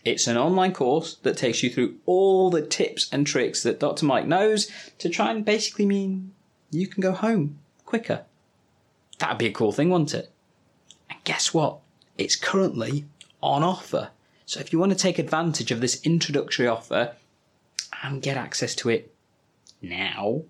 It's 0.06 0.28
an 0.28 0.38
online 0.38 0.74
course 0.74 1.16
that 1.24 1.38
takes 1.38 1.64
you 1.64 1.70
through 1.70 1.96
all 2.06 2.50
the 2.50 2.62
tips 2.62 3.10
and 3.12 3.28
tricks 3.28 3.64
that 3.64 3.80
Dr. 3.80 4.06
Mike 4.06 4.26
knows 4.26 4.72
to 5.00 5.10
try 5.10 5.32
and 5.32 5.44
basically 5.44 5.86
mean 5.86 6.32
you 6.72 6.88
can 6.88 7.02
go 7.02 7.12
home 7.12 7.60
quicker. 7.86 8.24
That'd 9.20 9.38
be 9.38 9.48
a 9.48 9.52
cool 9.52 9.72
thing, 9.72 9.90
wouldn't 9.90 10.14
it? 10.14 10.32
And 11.10 11.22
guess 11.24 11.54
what? 11.54 11.80
It's 12.18 12.36
currently 12.36 13.06
on 13.42 13.64
offer. 13.64 14.12
So 14.46 14.60
if 14.60 14.72
you 14.72 14.80
want 14.80 14.94
to 14.94 14.98
take 14.98 15.20
advantage 15.20 15.72
of 15.72 15.82
this 15.82 16.02
introductory 16.04 16.68
offer 16.68 17.14
and 18.02 18.22
get 18.22 18.38
access 18.38 18.76
to 18.76 18.90
it 18.90 19.14
now, 19.82 20.44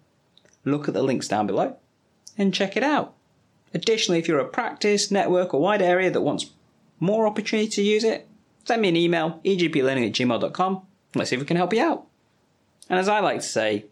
look 0.66 0.88
at 0.88 0.94
the 0.94 1.02
links 1.02 1.28
down 1.28 1.48
below 1.48 1.78
and 2.38 2.54
check 2.54 2.78
it 2.78 2.84
out. 2.84 3.16
Additionally, 3.74 4.20
if 4.20 4.28
you're 4.28 4.40
a 4.40 4.46
practice, 4.46 5.12
network, 5.12 5.54
or 5.54 5.62
wide 5.62 5.82
area 5.82 6.10
that 6.10 6.22
wants 6.22 6.52
more 7.00 7.28
opportunity 7.28 7.70
to 7.70 7.82
use 7.82 8.04
it, 8.04 8.28
send 8.66 8.82
me 8.82 8.90
an 8.90 8.96
email, 8.96 9.40
egplearning 9.44 10.08
at 10.08 10.14
gmail.com. 10.14 10.82
Let's 11.16 11.30
see 11.30 11.36
if 11.36 11.42
we 11.42 11.46
can 11.46 11.58
help 11.58 11.74
you 11.74 11.84
out. 11.84 12.08
And 12.90 13.00
as 13.00 13.10
I 13.10 13.20
like 13.20 13.40
to 13.40 13.46
say, 13.46 13.86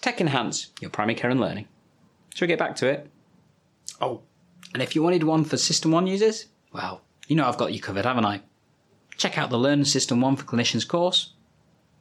tech 0.00 0.20
enhance 0.20 0.68
your 0.80 0.90
primary 0.90 1.14
care 1.14 1.30
and 1.30 1.40
learning. 1.40 1.66
Shall 2.34 2.46
we 2.46 2.48
get 2.48 2.58
back 2.58 2.76
to 2.76 2.88
it? 2.88 3.10
Oh, 4.00 4.22
and 4.74 4.82
if 4.82 4.94
you 4.94 5.02
wanted 5.02 5.22
one 5.22 5.44
for 5.44 5.56
SystmOne 5.56 6.08
users, 6.08 6.46
well, 6.72 7.02
you 7.28 7.36
know 7.36 7.46
I've 7.46 7.56
got 7.56 7.72
you 7.72 7.80
covered, 7.80 8.04
haven't 8.04 8.26
I? 8.26 8.42
Check 9.16 9.38
out 9.38 9.48
the 9.48 9.58
Learn 9.58 9.82
SystmOne 9.82 10.36
for 10.36 10.44
Clinicians 10.44 10.86
course, 10.86 11.32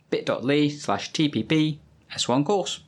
bit.ly 0.10 0.70
slash 0.70 1.12
TPP 1.14 1.78
S1 2.12 2.46
course. 2.46 2.82